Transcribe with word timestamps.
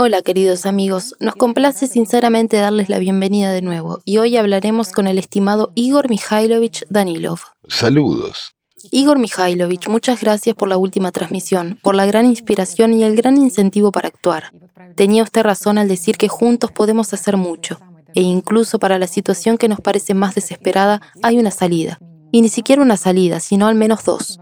Hola 0.00 0.22
queridos 0.22 0.64
amigos, 0.64 1.16
nos 1.18 1.34
complace 1.34 1.88
sinceramente 1.88 2.56
darles 2.56 2.88
la 2.88 3.00
bienvenida 3.00 3.50
de 3.50 3.62
nuevo 3.62 3.98
y 4.04 4.18
hoy 4.18 4.36
hablaremos 4.36 4.92
con 4.92 5.08
el 5.08 5.18
estimado 5.18 5.72
Igor 5.74 6.08
Mikhailovich 6.08 6.84
Danilov. 6.88 7.40
Saludos. 7.66 8.54
Igor 8.92 9.18
Mikhailovich, 9.18 9.88
muchas 9.88 10.20
gracias 10.20 10.54
por 10.54 10.68
la 10.68 10.76
última 10.76 11.10
transmisión, 11.10 11.80
por 11.82 11.96
la 11.96 12.06
gran 12.06 12.26
inspiración 12.26 12.92
y 12.92 13.02
el 13.02 13.16
gran 13.16 13.38
incentivo 13.38 13.90
para 13.90 14.06
actuar. 14.06 14.52
Tenía 14.94 15.24
usted 15.24 15.42
razón 15.42 15.78
al 15.78 15.88
decir 15.88 16.16
que 16.16 16.28
juntos 16.28 16.70
podemos 16.70 17.12
hacer 17.12 17.36
mucho, 17.36 17.80
e 18.14 18.22
incluso 18.22 18.78
para 18.78 19.00
la 19.00 19.08
situación 19.08 19.58
que 19.58 19.66
nos 19.66 19.80
parece 19.80 20.14
más 20.14 20.36
desesperada 20.36 21.02
hay 21.24 21.40
una 21.40 21.50
salida. 21.50 21.98
Y 22.30 22.42
ni 22.42 22.50
siquiera 22.50 22.82
una 22.82 22.98
salida, 22.98 23.40
sino 23.40 23.66
al 23.66 23.74
menos 23.74 24.04
dos. 24.04 24.38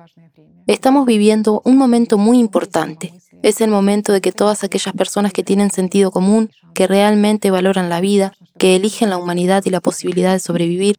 Estamos 0.67 1.07
viviendo 1.07 1.63
un 1.65 1.79
momento 1.79 2.19
muy 2.19 2.39
importante. 2.39 3.15
Es 3.47 3.61
el 3.61 3.71
momento 3.71 4.13
de 4.13 4.21
que 4.21 4.33
todas 4.33 4.65
aquellas 4.65 4.93
personas 4.93 5.33
que 5.33 5.45
tienen 5.45 5.71
sentido 5.71 6.11
común, 6.11 6.51
que 6.75 6.89
realmente 6.89 7.53
valoran 7.53 7.89
la 7.89 8.01
vida, 8.01 8.33
que 8.59 8.75
eligen 8.75 9.09
la 9.09 9.19
humanidad 9.19 9.63
y 9.65 9.71
la 9.71 9.79
posibilidad 9.79 10.33
de 10.33 10.41
sobrevivir, 10.41 10.97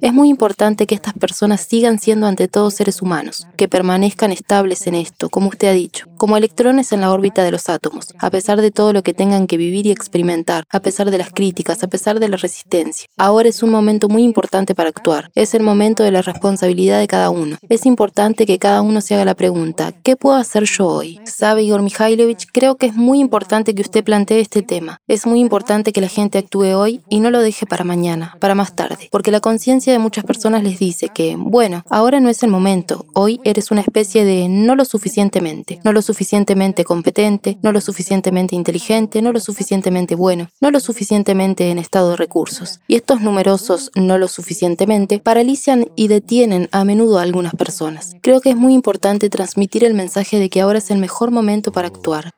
es 0.00 0.12
muy 0.14 0.28
importante 0.28 0.86
que 0.86 0.94
estas 0.94 1.14
personas 1.14 1.60
sigan 1.60 1.98
siendo 1.98 2.26
ante 2.26 2.48
todo 2.48 2.70
seres 2.70 3.02
humanos, 3.02 3.46
que 3.56 3.68
permanezcan 3.68 4.32
estables 4.32 4.86
en 4.86 4.94
esto, 4.94 5.28
como 5.28 5.48
usted 5.48 5.68
ha 5.68 5.72
dicho, 5.72 6.06
como 6.16 6.36
electrones 6.36 6.92
en 6.92 7.02
la 7.02 7.12
órbita 7.12 7.42
de 7.42 7.50
los 7.50 7.68
átomos, 7.68 8.14
a 8.18 8.30
pesar 8.30 8.60
de 8.60 8.70
todo 8.70 8.92
lo 8.92 9.02
que 9.02 9.14
tengan 9.14 9.46
que 9.46 9.56
vivir 9.56 9.86
y 9.86 9.90
experimentar, 9.90 10.64
a 10.70 10.80
pesar 10.80 11.10
de 11.10 11.18
las 11.18 11.30
críticas, 11.30 11.82
a 11.82 11.88
pesar 11.88 12.18
de 12.18 12.28
la 12.28 12.36
resistencia. 12.36 13.08
Ahora 13.18 13.48
es 13.48 13.62
un 13.62 13.70
momento 13.70 14.08
muy 14.08 14.22
importante 14.22 14.74
para 14.74 14.88
actuar, 14.88 15.30
es 15.34 15.54
el 15.54 15.62
momento 15.62 16.02
de 16.02 16.12
la 16.12 16.22
responsabilidad 16.22 16.98
de 16.98 17.08
cada 17.08 17.30
uno. 17.30 17.58
Es 17.68 17.84
importante 17.84 18.46
que 18.46 18.58
cada 18.58 18.80
uno 18.82 19.00
se 19.00 19.14
haga 19.14 19.24
la 19.24 19.34
pregunta, 19.34 19.92
¿qué 20.02 20.16
puedo 20.16 20.36
hacer 20.36 20.64
yo 20.64 20.86
hoy? 20.86 21.20
¿Sabe 21.24 21.62
Igor 21.62 21.82
Mikhailovich? 21.82 22.46
Creo 22.52 22.76
que 22.76 22.86
es 22.86 22.94
muy 22.94 23.20
importante 23.20 23.74
que 23.74 23.82
usted 23.82 24.02
plantee 24.02 24.40
este 24.40 24.62
tema. 24.62 24.98
Es 25.08 25.26
muy 25.26 25.40
importante 25.40 25.92
que 25.92 26.00
la 26.00 26.08
gente 26.08 26.38
actúe 26.38 26.74
hoy 26.74 27.02
y 27.08 27.20
no 27.20 27.30
lo 27.30 27.40
deje 27.40 27.66
para 27.66 27.84
mañana, 27.84 28.36
para 28.40 28.54
más 28.54 28.74
tarde, 28.74 29.08
porque 29.10 29.30
la 29.30 29.40
conciencia 29.40 29.89
de 29.90 29.98
muchas 29.98 30.24
personas 30.24 30.62
les 30.62 30.78
dice 30.78 31.08
que, 31.08 31.36
bueno, 31.38 31.82
ahora 31.90 32.20
no 32.20 32.28
es 32.28 32.42
el 32.42 32.50
momento, 32.50 33.06
hoy 33.14 33.40
eres 33.44 33.70
una 33.70 33.80
especie 33.80 34.24
de 34.24 34.48
no 34.48 34.74
lo 34.74 34.84
suficientemente, 34.84 35.80
no 35.84 35.92
lo 35.92 36.02
suficientemente 36.02 36.84
competente, 36.84 37.58
no 37.62 37.72
lo 37.72 37.80
suficientemente 37.80 38.56
inteligente, 38.56 39.22
no 39.22 39.32
lo 39.32 39.40
suficientemente 39.40 40.14
bueno, 40.14 40.48
no 40.60 40.70
lo 40.70 40.80
suficientemente 40.80 41.70
en 41.70 41.78
estado 41.78 42.10
de 42.10 42.16
recursos. 42.16 42.80
Y 42.88 42.96
estos 42.96 43.20
numerosos 43.20 43.90
no 43.94 44.18
lo 44.18 44.28
suficientemente 44.28 45.18
paralizan 45.18 45.86
y 45.96 46.08
detienen 46.08 46.68
a 46.72 46.84
menudo 46.84 47.18
a 47.18 47.22
algunas 47.22 47.54
personas. 47.54 48.16
Creo 48.22 48.40
que 48.40 48.50
es 48.50 48.56
muy 48.56 48.74
importante 48.74 49.30
transmitir 49.30 49.84
el 49.84 49.94
mensaje 49.94 50.38
de 50.38 50.50
que 50.50 50.60
ahora 50.60 50.78
es 50.78 50.90
el 50.90 50.98
mejor 50.98 51.30
momento 51.30 51.72
para 51.72 51.88
actuar. 51.88 52.32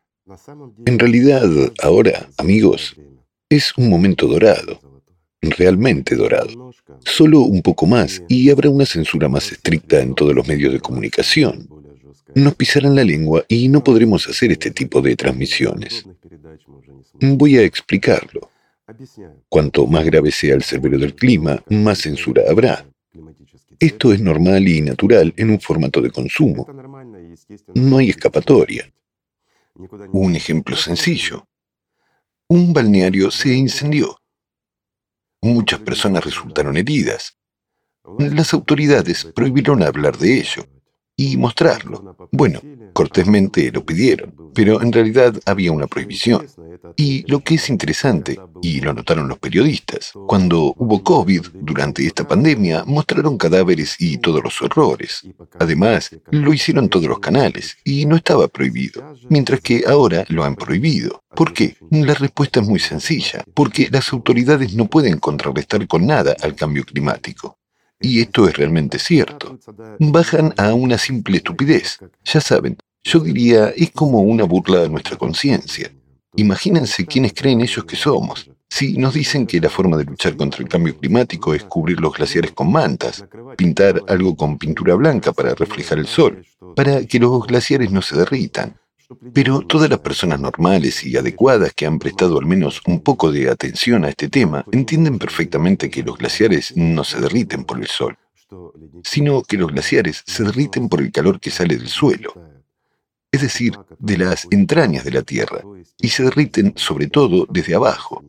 En 0.87 0.98
realidad, 0.98 1.42
ahora, 1.83 2.28
amigos, 2.37 2.97
es 3.48 3.77
un 3.77 3.91
momento 3.91 4.27
dorado 4.27 4.81
realmente 5.43 6.15
dorado. 6.15 6.73
Solo 7.05 7.41
un 7.41 7.62
poco 7.62 7.87
más 7.87 8.23
y 8.29 8.51
habrá 8.51 8.71
una 8.71 8.87
censura 8.87 9.29
más 9.29 9.51
estricta 9.51 10.01
en 10.01 10.15
todos 10.15 10.34
los 10.34 10.47
medios 10.47 10.73
de 10.73 10.81
comunicación. 10.81 11.69
Nos 12.34 12.55
pisarán 12.55 12.95
la 12.95 13.05
lengua 13.05 13.45
y 13.49 13.69
no 13.69 13.84
podremos 13.84 14.27
hacer 14.29 14.53
este 14.53 14.71
tipo 14.71 15.03
de 15.03 15.17
transmisiones. 15.17 16.07
Voy 17.21 17.59
a 17.59 17.62
explicarlo. 17.62 18.51
Cuanto 19.49 19.87
más 19.87 20.05
grave 20.05 20.31
sea 20.31 20.55
el 20.55 20.62
cerbero 20.62 20.99
del 20.99 21.15
clima, 21.15 21.62
más 21.69 21.99
censura 21.99 22.43
habrá. 22.49 22.87
Esto 23.79 24.12
es 24.12 24.21
normal 24.21 24.67
y 24.69 24.81
natural 24.81 25.34
en 25.37 25.51
un 25.51 25.61
formato 25.61 26.01
de 26.01 26.11
consumo. 26.11 26.67
No 27.75 27.99
hay 27.99 28.11
escapatoria. 28.11 28.91
Un 30.12 30.37
ejemplo 30.37 30.77
sencillo. 30.77 31.47
Un 32.49 32.73
balneario 32.73 33.31
se 33.31 33.55
incendió. 33.55 34.22
Muchas 35.43 35.81
personas 35.81 36.25
resultaron 36.25 36.77
heridas. 36.77 37.37
Las 38.19 38.55
autoridades 38.55 39.25
prohibieron 39.34 39.83
hablar 39.83 40.16
de 40.16 40.39
ello 40.39 40.66
y 41.16 41.37
mostrarlo. 41.37 42.16
Bueno, 42.31 42.61
cortésmente 42.92 43.70
lo 43.72 43.84
pidieron, 43.84 44.34
pero 44.54 44.82
en 44.82 44.92
realidad 44.92 45.34
había 45.47 45.72
una 45.72 45.86
prohibición. 45.86 46.47
Y 46.97 47.30
lo 47.30 47.41
que 47.41 47.54
es 47.54 47.69
interesante, 47.69 48.38
y 48.60 48.80
lo 48.80 48.92
notaron 48.92 49.28
los 49.28 49.38
periodistas, 49.38 50.12
cuando 50.26 50.75
hubo 50.76 51.03
COVID 51.03 51.42
durante 51.54 52.06
esta 52.06 52.26
pandemia, 52.26 52.84
mostraron 52.86 53.38
cadáveres 53.38 53.97
y 53.98 54.19
todos 54.19 54.42
los 54.42 54.60
horrores. 54.62 55.22
Además, 55.58 56.10
lo 56.30 56.53
hicieron 56.53 56.88
todos 56.88 57.06
los 57.06 57.19
canales, 57.19 57.76
y 57.84 58.06
no 58.06 58.16
estaba 58.16 58.48
prohibido, 58.48 59.03
mientras 59.28 59.60
que 59.60 59.84
ahora 59.86 60.24
lo 60.28 60.44
han 60.44 60.56
prohibido. 60.56 61.22
¿Por 61.34 61.53
qué? 61.54 61.76
La 61.91 62.14
respuesta 62.14 62.60
es 62.60 62.69
muy 62.69 62.78
sencilla, 62.78 63.44
porque 63.54 63.88
las 63.91 64.12
autoridades 64.12 64.74
no 64.74 64.86
pueden 64.86 65.19
contrarrestar 65.19 65.86
con 65.86 66.06
nada 66.06 66.36
al 66.42 66.54
cambio 66.54 66.84
climático. 66.84 67.59
Y 68.03 68.21
esto 68.21 68.49
es 68.49 68.57
realmente 68.57 68.99
cierto. 68.99 69.59
Bajan 69.99 70.55
a 70.57 70.75
una 70.75 70.99
simple 70.99 71.39
estupidez. 71.39 71.99
Ya 72.25 72.41
saben, 72.41 72.77
yo 73.05 73.21
diría, 73.21 73.69
es 73.77 73.91
como 73.91 74.21
una 74.21 74.45
burla 74.45 74.81
de 74.81 74.89
nuestra 74.89 75.17
conciencia. 75.17 75.91
Imagínense 76.37 77.07
quiénes 77.07 77.35
creen 77.35 77.61
ellos 77.61 77.85
que 77.85 77.97
somos. 77.97 78.51
Si 78.69 78.97
nos 78.97 79.13
dicen 79.13 79.47
que 79.47 79.61
la 79.61 79.69
forma 79.69 79.99
de 79.99 80.05
luchar 80.05 80.35
contra 80.35 80.63
el 80.63 80.69
cambio 80.69 80.97
climático 80.97 81.53
es 81.53 81.63
cubrir 81.65 82.01
los 82.01 82.15
glaciares 82.15 82.53
con 82.53 82.73
mantas, 82.73 83.23
pintar 83.57 84.03
algo 84.09 84.34
con 84.34 84.57
pintura 84.57 84.95
blanca 84.95 85.33
para 85.33 85.55
reflejar 85.55 85.99
el 85.99 86.07
sol, 86.07 86.43
para 86.75 87.05
que 87.05 87.19
los 87.19 87.47
glaciares 87.47 87.91
no 87.91 88.01
se 88.01 88.17
derritan, 88.17 88.77
pero 89.33 89.61
todas 89.61 89.89
las 89.91 90.00
personas 90.00 90.41
normales 90.41 91.05
y 91.05 91.17
adecuadas 91.17 91.73
que 91.75 91.87
han 91.87 91.99
prestado 91.99 92.39
al 92.39 92.47
menos 92.47 92.81
un 92.87 93.00
poco 93.00 93.33
de 93.33 93.50
atención 93.50 94.05
a 94.05 94.09
este 94.09 94.28
tema 94.28 94.65
entienden 94.73 95.19
perfectamente 95.19 95.91
que 95.91 96.03
los 96.03 96.19
glaciares 96.19 96.77
no 96.77 97.05
se 97.05 97.21
derriten 97.21 97.65
por 97.65 97.78
el 97.78 97.87
sol, 97.87 98.17
sino 99.05 99.43
que 99.43 99.56
los 99.56 99.71
glaciares 99.71 100.22
se 100.27 100.45
derriten 100.45 100.89
por 100.89 101.01
el 101.01 101.11
calor 101.11 101.41
que 101.41 101.51
sale 101.51 101.77
del 101.77 101.89
suelo, 101.89 102.34
es 103.31 103.41
decir, 103.41 103.78
de 103.99 104.19
las 104.19 104.47
entrañas 104.51 105.05
de 105.05 105.11
la 105.12 105.22
Tierra, 105.22 105.62
y 105.99 106.09
se 106.09 106.25
derriten 106.25 106.75
sobre 106.77 107.06
todo 107.06 107.47
desde 107.49 107.75
abajo. 107.75 108.22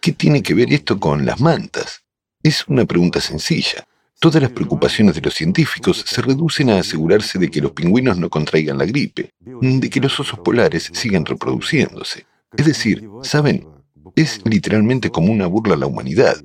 ¿Qué 0.00 0.12
tiene 0.12 0.42
que 0.42 0.54
ver 0.54 0.72
esto 0.72 1.00
con 1.00 1.26
las 1.26 1.40
mantas? 1.40 2.04
Es 2.42 2.66
una 2.68 2.84
pregunta 2.84 3.20
sencilla. 3.20 3.86
Todas 4.18 4.40
las 4.40 4.50
preocupaciones 4.50 5.14
de 5.14 5.20
los 5.20 5.34
científicos 5.34 6.04
se 6.06 6.22
reducen 6.22 6.70
a 6.70 6.78
asegurarse 6.78 7.38
de 7.38 7.50
que 7.50 7.60
los 7.60 7.72
pingüinos 7.72 8.16
no 8.16 8.30
contraigan 8.30 8.78
la 8.78 8.86
gripe, 8.86 9.30
de 9.40 9.90
que 9.90 10.00
los 10.00 10.18
osos 10.18 10.38
polares 10.38 10.90
sigan 10.94 11.26
reproduciéndose. 11.26 12.26
Es 12.56 12.64
decir, 12.64 13.08
¿saben? 13.22 13.68
Es 14.14 14.40
literalmente 14.44 15.10
como 15.10 15.32
una 15.32 15.46
burla 15.46 15.74
a 15.74 15.78
la 15.78 15.86
humanidad. 15.86 16.42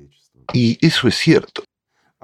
Y 0.52 0.78
eso 0.84 1.08
es 1.08 1.14
cierto. 1.14 1.64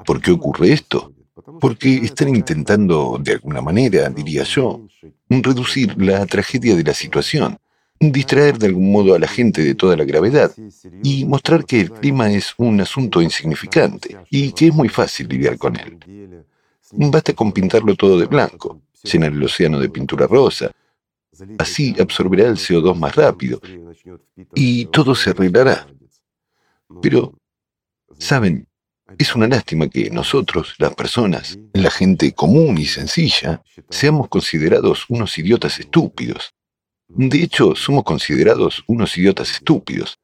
¿Por 0.04 0.20
qué 0.20 0.32
ocurre 0.32 0.72
esto? 0.72 1.12
Porque 1.60 1.96
están 1.96 2.28
intentando, 2.28 3.18
de 3.18 3.32
alguna 3.32 3.62
manera, 3.62 4.10
diría 4.10 4.42
yo, 4.42 4.86
reducir 5.30 5.94
la 6.00 6.26
tragedia 6.26 6.76
de 6.76 6.84
la 6.84 6.92
situación 6.92 7.58
distraer 8.00 8.58
de 8.58 8.66
algún 8.66 8.92
modo 8.92 9.14
a 9.14 9.18
la 9.18 9.26
gente 9.26 9.62
de 9.62 9.74
toda 9.74 9.96
la 9.96 10.04
gravedad 10.04 10.52
y 11.02 11.24
mostrar 11.24 11.64
que 11.64 11.80
el 11.80 11.90
clima 11.90 12.30
es 12.30 12.54
un 12.56 12.80
asunto 12.80 13.20
insignificante 13.20 14.16
y 14.30 14.52
que 14.52 14.68
es 14.68 14.74
muy 14.74 14.88
fácil 14.88 15.28
lidiar 15.28 15.58
con 15.58 15.76
él. 15.76 16.44
Basta 16.92 17.32
con 17.32 17.52
pintarlo 17.52 17.94
todo 17.96 18.18
de 18.18 18.26
blanco, 18.26 18.82
llenar 19.02 19.32
el 19.32 19.42
océano 19.42 19.80
de 19.80 19.88
pintura 19.88 20.26
rosa, 20.26 20.70
así 21.58 21.94
absorberá 21.98 22.48
el 22.48 22.56
CO2 22.56 22.94
más 22.94 23.14
rápido 23.14 23.60
y 24.54 24.86
todo 24.86 25.14
se 25.14 25.30
arreglará. 25.30 25.86
Pero, 27.02 27.34
¿saben? 28.18 28.66
Es 29.16 29.34
una 29.34 29.48
lástima 29.48 29.88
que 29.88 30.10
nosotros, 30.10 30.74
las 30.78 30.94
personas, 30.94 31.58
la 31.72 31.90
gente 31.90 32.32
común 32.32 32.76
y 32.76 32.84
sencilla, 32.84 33.62
seamos 33.88 34.28
considerados 34.28 35.06
unos 35.08 35.38
idiotas 35.38 35.80
estúpidos 35.80 36.54
de 37.08 37.42
hecho, 37.42 37.74
somos 37.74 38.04
considerados 38.04 38.84
unos 38.86 39.16
idiotas 39.16 39.50
estúpidos. 39.50 40.18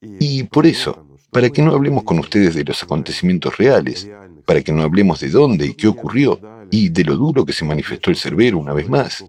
Y 0.00 0.44
por 0.44 0.66
eso, 0.66 1.06
para 1.30 1.50
que 1.50 1.62
no 1.62 1.72
hablemos 1.72 2.04
con 2.04 2.18
ustedes 2.18 2.54
de 2.54 2.64
los 2.64 2.82
acontecimientos 2.82 3.56
reales, 3.56 4.08
para 4.44 4.62
que 4.62 4.72
no 4.72 4.82
hablemos 4.82 5.20
de 5.20 5.30
dónde 5.30 5.66
y 5.66 5.74
qué 5.74 5.88
ocurrió, 5.88 6.40
y 6.70 6.88
de 6.88 7.04
lo 7.04 7.16
duro 7.16 7.44
que 7.44 7.52
se 7.52 7.64
manifestó 7.64 8.10
el 8.10 8.16
cerbero 8.16 8.58
una 8.58 8.72
vez 8.72 8.88
más, 8.88 9.24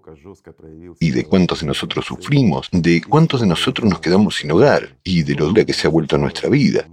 y 0.98 1.10
de 1.10 1.24
cuántos 1.24 1.60
de 1.60 1.66
nosotros 1.66 2.06
sufrimos, 2.06 2.68
de 2.72 3.02
cuántos 3.02 3.42
de 3.42 3.46
nosotros 3.46 3.88
nos 3.88 4.00
quedamos 4.00 4.36
sin 4.36 4.50
hogar, 4.50 4.98
y 5.04 5.22
de 5.22 5.34
lo 5.34 5.46
dura 5.46 5.64
que 5.64 5.74
se 5.74 5.86
ha 5.86 5.90
vuelto 5.90 6.18
nuestra 6.18 6.48
vida. 6.48 6.88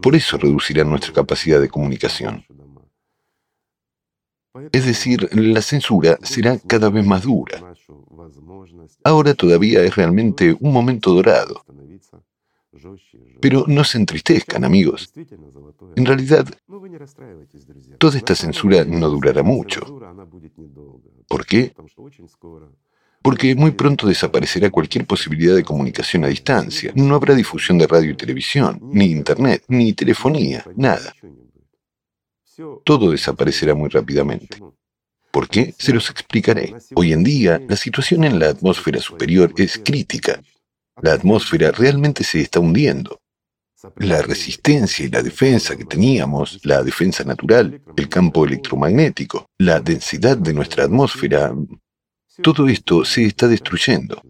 Por 0.00 0.16
eso 0.16 0.38
reducirán 0.38 0.90
nuestra 0.90 1.12
capacidad 1.12 1.60
de 1.60 1.68
comunicación. 1.68 2.44
Es 4.72 4.86
decir, 4.86 5.28
la 5.32 5.62
censura 5.62 6.18
será 6.22 6.58
cada 6.58 6.88
vez 6.88 7.04
más 7.04 7.22
dura. 7.22 7.73
Ahora 9.04 9.34
todavía 9.34 9.82
es 9.82 9.94
realmente 9.94 10.56
un 10.58 10.72
momento 10.72 11.14
dorado. 11.14 11.64
Pero 13.40 13.64
no 13.68 13.84
se 13.84 13.98
entristezcan, 13.98 14.64
amigos. 14.64 15.12
En 15.94 16.06
realidad, 16.06 16.46
toda 17.98 18.18
esta 18.18 18.34
censura 18.34 18.84
no 18.84 19.08
durará 19.08 19.42
mucho. 19.42 19.80
¿Por 21.28 21.46
qué? 21.46 21.74
porque 23.24 23.54
muy 23.54 23.70
pronto 23.70 24.06
desaparecerá 24.06 24.68
cualquier 24.68 25.06
posibilidad 25.06 25.56
de 25.56 25.64
comunicación 25.64 26.24
a 26.24 26.28
distancia. 26.28 26.92
No 26.94 27.14
habrá 27.14 27.34
difusión 27.34 27.78
de 27.78 27.86
radio 27.86 28.10
y 28.10 28.16
televisión, 28.16 28.78
ni 28.92 29.06
internet, 29.06 29.64
ni 29.68 29.94
telefonía, 29.94 30.62
nada. 30.76 31.14
Todo 32.84 33.10
desaparecerá 33.10 33.74
muy 33.74 33.88
rápidamente. 33.88 34.58
¿Por 35.34 35.48
qué? 35.48 35.74
Se 35.76 35.92
los 35.92 36.10
explicaré. 36.10 36.72
Hoy 36.94 37.12
en 37.12 37.24
día, 37.24 37.60
la 37.68 37.74
situación 37.74 38.22
en 38.22 38.38
la 38.38 38.50
atmósfera 38.50 39.00
superior 39.00 39.52
es 39.56 39.80
crítica. 39.84 40.40
La 41.02 41.14
atmósfera 41.14 41.72
realmente 41.72 42.22
se 42.22 42.40
está 42.40 42.60
hundiendo. 42.60 43.20
La 43.96 44.22
resistencia 44.22 45.04
y 45.04 45.08
la 45.08 45.24
defensa 45.24 45.74
que 45.74 45.86
teníamos, 45.86 46.60
la 46.62 46.84
defensa 46.84 47.24
natural, 47.24 47.82
el 47.96 48.08
campo 48.08 48.44
electromagnético, 48.44 49.46
la 49.58 49.80
densidad 49.80 50.36
de 50.36 50.54
nuestra 50.54 50.84
atmósfera, 50.84 51.52
todo 52.40 52.68
esto 52.68 53.04
se 53.04 53.26
está 53.26 53.48
destruyendo 53.48 54.22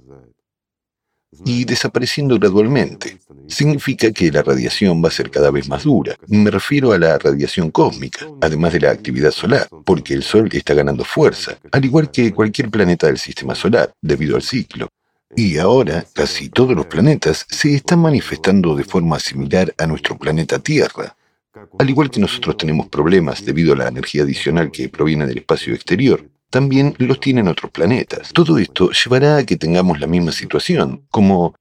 y 1.44 1.64
desapareciendo 1.64 2.38
gradualmente. 2.38 3.18
Significa 3.46 4.10
que 4.12 4.30
la 4.30 4.42
radiación 4.42 5.02
va 5.04 5.08
a 5.08 5.12
ser 5.12 5.30
cada 5.30 5.50
vez 5.50 5.68
más 5.68 5.84
dura. 5.84 6.16
Me 6.28 6.50
refiero 6.50 6.92
a 6.92 6.98
la 6.98 7.18
radiación 7.18 7.70
cósmica, 7.70 8.26
además 8.40 8.72
de 8.72 8.80
la 8.80 8.90
actividad 8.90 9.30
solar, 9.30 9.68
porque 9.84 10.14
el 10.14 10.22
Sol 10.22 10.48
está 10.52 10.74
ganando 10.74 11.04
fuerza, 11.04 11.58
al 11.70 11.84
igual 11.84 12.10
que 12.10 12.32
cualquier 12.32 12.70
planeta 12.70 13.06
del 13.06 13.18
sistema 13.18 13.54
solar, 13.54 13.92
debido 14.00 14.36
al 14.36 14.42
ciclo. 14.42 14.88
Y 15.36 15.58
ahora 15.58 16.06
casi 16.12 16.48
todos 16.48 16.76
los 16.76 16.86
planetas 16.86 17.44
se 17.48 17.74
están 17.74 18.00
manifestando 18.00 18.76
de 18.76 18.84
forma 18.84 19.18
similar 19.18 19.74
a 19.78 19.86
nuestro 19.86 20.16
planeta 20.16 20.58
Tierra. 20.60 21.16
Al 21.78 21.90
igual 21.90 22.10
que 22.10 22.20
nosotros 22.20 22.56
tenemos 22.56 22.88
problemas 22.88 23.44
debido 23.44 23.72
a 23.72 23.76
la 23.76 23.88
energía 23.88 24.22
adicional 24.22 24.70
que 24.70 24.88
proviene 24.88 25.26
del 25.26 25.38
espacio 25.38 25.74
exterior, 25.74 26.24
también 26.50 26.94
los 26.98 27.20
tienen 27.20 27.48
otros 27.48 27.70
planetas. 27.70 28.32
Todo 28.32 28.58
esto 28.58 28.90
llevará 28.90 29.38
a 29.38 29.44
que 29.44 29.56
tengamos 29.56 30.00
la 30.00 30.06
misma 30.06 30.32
situación, 30.32 31.06
como 31.10 31.54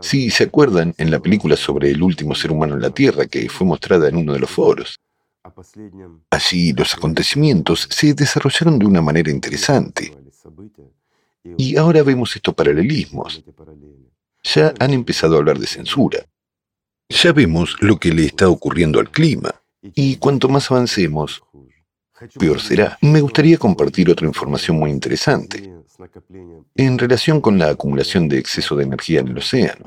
si 0.00 0.30
se 0.30 0.44
acuerdan 0.44 0.94
en 0.98 1.10
la 1.10 1.18
película 1.18 1.56
sobre 1.56 1.90
el 1.90 2.02
último 2.02 2.34
ser 2.34 2.52
humano 2.52 2.74
en 2.74 2.82
la 2.82 2.90
Tierra 2.90 3.26
que 3.26 3.48
fue 3.48 3.66
mostrada 3.66 4.08
en 4.08 4.16
uno 4.16 4.32
de 4.32 4.38
los 4.38 4.50
foros. 4.50 4.98
Allí 6.30 6.72
los 6.72 6.94
acontecimientos 6.94 7.88
se 7.90 8.14
desarrollaron 8.14 8.78
de 8.78 8.86
una 8.86 9.02
manera 9.02 9.30
interesante. 9.30 10.16
Y 11.58 11.76
ahora 11.76 12.02
vemos 12.02 12.34
estos 12.34 12.54
paralelismos. 12.54 13.44
Ya 14.42 14.72
han 14.78 14.92
empezado 14.92 15.34
a 15.34 15.38
hablar 15.38 15.58
de 15.58 15.66
censura. 15.66 16.24
Ya 17.08 17.32
vemos 17.32 17.76
lo 17.80 17.98
que 17.98 18.12
le 18.12 18.24
está 18.24 18.48
ocurriendo 18.48 18.98
al 18.98 19.10
clima. 19.10 19.54
Y 19.94 20.16
cuanto 20.16 20.48
más 20.48 20.70
avancemos, 20.70 21.42
peor 22.38 22.60
será. 22.60 22.98
Me 23.02 23.20
gustaría 23.20 23.58
compartir 23.58 24.10
otra 24.10 24.26
información 24.26 24.78
muy 24.78 24.90
interesante. 24.90 25.72
En 26.74 26.98
relación 26.98 27.40
con 27.40 27.58
la 27.58 27.70
acumulación 27.70 28.28
de 28.28 28.38
exceso 28.38 28.76
de 28.76 28.84
energía 28.84 29.20
en 29.20 29.28
el 29.28 29.38
océano, 29.38 29.86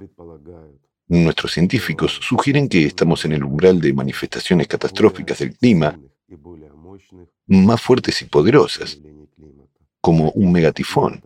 nuestros 1.08 1.54
científicos 1.54 2.20
sugieren 2.22 2.68
que 2.68 2.86
estamos 2.86 3.24
en 3.26 3.34
el 3.34 3.44
umbral 3.44 3.80
de 3.80 3.94
manifestaciones 3.94 4.68
catastróficas 4.68 5.40
del 5.40 5.56
clima 5.56 5.98
más 7.48 7.82
fuertes 7.82 8.22
y 8.22 8.26
poderosas, 8.26 9.00
como 10.02 10.32
un 10.32 10.52
megatifón. 10.52 11.22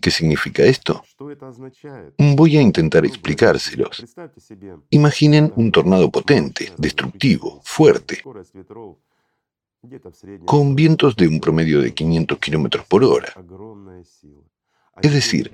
¿Qué 0.00 0.10
significa 0.10 0.62
esto? 0.62 1.02
Voy 2.18 2.56
a 2.56 2.62
intentar 2.62 3.04
explicárselos. 3.04 4.04
Imaginen 4.90 5.52
un 5.56 5.70
tornado 5.70 6.10
potente, 6.10 6.72
destructivo, 6.78 7.60
fuerte, 7.64 8.22
con 10.44 10.74
vientos 10.74 11.16
de 11.16 11.26
un 11.26 11.40
promedio 11.40 11.80
de 11.80 11.94
500 11.94 12.38
kilómetros 12.38 12.86
por 12.86 13.04
hora. 13.04 13.32
Es 15.02 15.12
decir, 15.12 15.52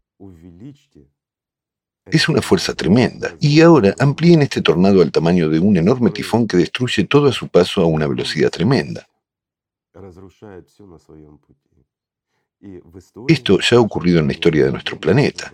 es 2.06 2.28
una 2.28 2.42
fuerza 2.42 2.74
tremenda. 2.74 3.36
Y 3.40 3.60
ahora 3.60 3.94
amplíen 3.98 4.42
este 4.42 4.62
tornado 4.62 5.02
al 5.02 5.12
tamaño 5.12 5.48
de 5.48 5.58
un 5.58 5.76
enorme 5.76 6.10
tifón 6.10 6.46
que 6.46 6.56
destruye 6.56 7.04
todo 7.04 7.28
a 7.28 7.32
su 7.32 7.48
paso 7.48 7.82
a 7.82 7.86
una 7.86 8.06
velocidad 8.06 8.50
tremenda. 8.50 9.06
Esto 13.28 13.60
ya 13.60 13.76
ha 13.76 13.80
ocurrido 13.80 14.18
en 14.18 14.26
la 14.26 14.32
historia 14.32 14.64
de 14.64 14.72
nuestro 14.72 14.98
planeta. 14.98 15.52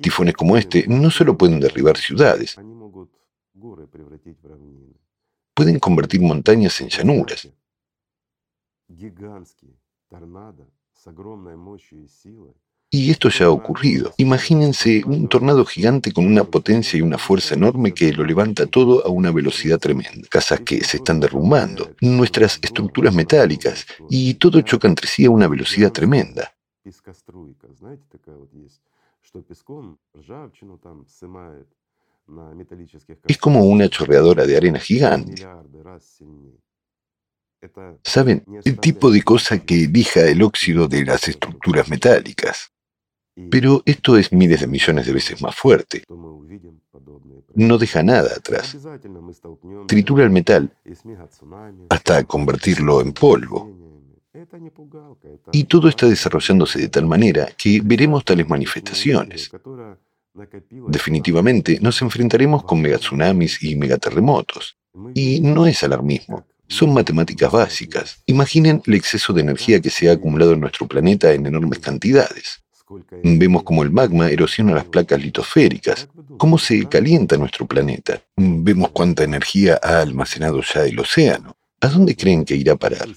Tifones 0.00 0.34
como 0.34 0.56
este 0.56 0.86
no 0.88 1.10
solo 1.10 1.36
pueden 1.36 1.60
derribar 1.60 1.98
ciudades, 1.98 2.56
pueden 5.54 5.78
convertir 5.78 6.20
montañas 6.20 6.80
en 6.80 6.88
llanuras. 6.88 7.48
Y 12.90 13.10
esto 13.10 13.28
ya 13.28 13.46
ha 13.46 13.50
ocurrido. 13.50 14.14
Imagínense 14.18 15.02
un 15.04 15.28
tornado 15.28 15.64
gigante 15.64 16.12
con 16.12 16.26
una 16.26 16.44
potencia 16.44 16.96
y 16.96 17.02
una 17.02 17.18
fuerza 17.18 17.56
enorme 17.56 17.92
que 17.92 18.12
lo 18.12 18.24
levanta 18.24 18.66
todo 18.66 19.04
a 19.04 19.08
una 19.08 19.32
velocidad 19.32 19.80
tremenda. 19.80 20.28
Casas 20.30 20.60
que 20.60 20.84
se 20.84 20.98
están 20.98 21.18
derrumbando, 21.18 21.96
nuestras 22.00 22.60
estructuras 22.62 23.12
metálicas, 23.12 23.84
y 24.08 24.34
todo 24.34 24.60
choca 24.60 24.86
entre 24.86 25.08
sí 25.08 25.24
a 25.24 25.30
una 25.30 25.48
velocidad 25.48 25.90
tremenda. 25.90 26.54
Es 33.26 33.38
como 33.38 33.64
una 33.64 33.88
chorreadora 33.88 34.46
de 34.46 34.56
arena 34.56 34.78
gigante. 34.78 35.46
¿Saben? 38.02 38.44
El 38.64 38.78
tipo 38.78 39.10
de 39.10 39.22
cosa 39.22 39.58
que 39.58 39.84
elija 39.84 40.20
el 40.20 40.42
óxido 40.42 40.88
de 40.88 41.04
las 41.04 41.28
estructuras 41.28 41.88
metálicas. 41.88 42.70
Pero 43.50 43.82
esto 43.84 44.16
es 44.16 44.32
miles 44.32 44.60
de 44.60 44.66
millones 44.66 45.06
de 45.06 45.12
veces 45.12 45.42
más 45.42 45.54
fuerte. 45.54 46.04
No 47.54 47.78
deja 47.78 48.02
nada 48.02 48.30
atrás. 48.36 48.76
Tritura 49.86 50.24
el 50.24 50.30
metal 50.30 50.72
hasta 51.88 52.24
convertirlo 52.24 53.00
en 53.00 53.12
polvo. 53.12 53.84
Y 55.52 55.64
todo 55.64 55.88
está 55.88 56.06
desarrollándose 56.06 56.78
de 56.80 56.88
tal 56.88 57.06
manera 57.06 57.48
que 57.56 57.80
veremos 57.82 58.24
tales 58.24 58.48
manifestaciones. 58.48 59.50
Definitivamente 60.88 61.78
nos 61.80 62.00
enfrentaremos 62.02 62.64
con 62.64 62.80
megatsunamis 62.80 63.62
y 63.62 63.76
megaterremotos. 63.76 64.76
Y 65.14 65.40
no 65.40 65.66
es 65.66 65.82
alarmismo, 65.82 66.46
son 66.68 66.92
matemáticas 66.92 67.50
básicas. 67.50 68.22
Imaginen 68.26 68.82
el 68.86 68.94
exceso 68.94 69.32
de 69.32 69.42
energía 69.42 69.80
que 69.80 69.90
se 69.90 70.08
ha 70.08 70.12
acumulado 70.12 70.52
en 70.52 70.60
nuestro 70.60 70.86
planeta 70.86 71.32
en 71.32 71.46
enormes 71.46 71.78
cantidades. 71.78 72.62
Vemos 73.22 73.62
cómo 73.62 73.82
el 73.82 73.90
magma 73.90 74.28
erosiona 74.28 74.74
las 74.74 74.84
placas 74.84 75.20
litosféricas, 75.20 76.08
cómo 76.36 76.58
se 76.58 76.86
calienta 76.86 77.36
nuestro 77.36 77.66
planeta. 77.66 78.20
Vemos 78.36 78.90
cuánta 78.90 79.24
energía 79.24 79.80
ha 79.82 80.00
almacenado 80.00 80.60
ya 80.62 80.84
el 80.84 80.98
océano. 80.98 81.56
¿A 81.80 81.88
dónde 81.88 82.14
creen 82.16 82.44
que 82.44 82.56
irá 82.56 82.74
a 82.74 82.76
parar? 82.76 83.08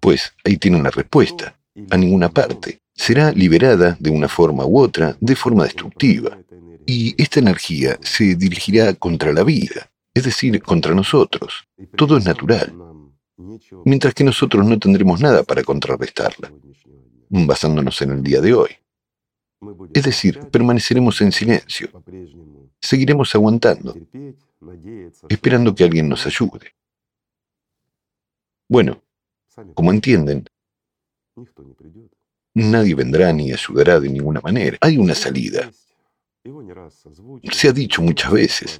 Pues 0.00 0.32
ahí 0.44 0.56
tiene 0.56 0.78
una 0.78 0.90
respuesta. 0.90 1.58
A 1.90 1.96
ninguna 1.96 2.28
parte. 2.28 2.80
Será 2.94 3.30
liberada 3.30 3.96
de 4.00 4.10
una 4.10 4.28
forma 4.28 4.66
u 4.66 4.80
otra, 4.80 5.16
de 5.20 5.36
forma 5.36 5.64
destructiva. 5.64 6.36
Y 6.90 7.14
esta 7.22 7.40
energía 7.40 7.98
se 8.00 8.34
dirigirá 8.34 8.94
contra 8.94 9.30
la 9.34 9.44
vida, 9.44 9.90
es 10.14 10.24
decir, 10.24 10.62
contra 10.62 10.94
nosotros. 10.94 11.68
Todo 11.94 12.16
es 12.16 12.24
natural. 12.24 12.74
Mientras 13.84 14.14
que 14.14 14.24
nosotros 14.24 14.66
no 14.66 14.78
tendremos 14.78 15.20
nada 15.20 15.42
para 15.42 15.62
contrarrestarla, 15.62 16.50
basándonos 17.28 18.00
en 18.00 18.12
el 18.12 18.22
día 18.22 18.40
de 18.40 18.54
hoy. 18.54 18.70
Es 19.92 20.04
decir, 20.04 20.40
permaneceremos 20.50 21.20
en 21.20 21.30
silencio. 21.30 21.90
Seguiremos 22.80 23.34
aguantando, 23.34 23.94
esperando 25.28 25.74
que 25.74 25.84
alguien 25.84 26.08
nos 26.08 26.24
ayude. 26.24 26.74
Bueno, 28.66 29.02
como 29.74 29.92
entienden, 29.92 30.46
nadie 32.54 32.94
vendrá 32.94 33.30
ni 33.34 33.52
ayudará 33.52 34.00
de 34.00 34.08
ninguna 34.08 34.40
manera. 34.40 34.78
Hay 34.80 34.96
una 34.96 35.14
salida. 35.14 35.70
Se 37.50 37.68
ha 37.68 37.72
dicho 37.72 38.02
muchas 38.02 38.32
veces. 38.32 38.78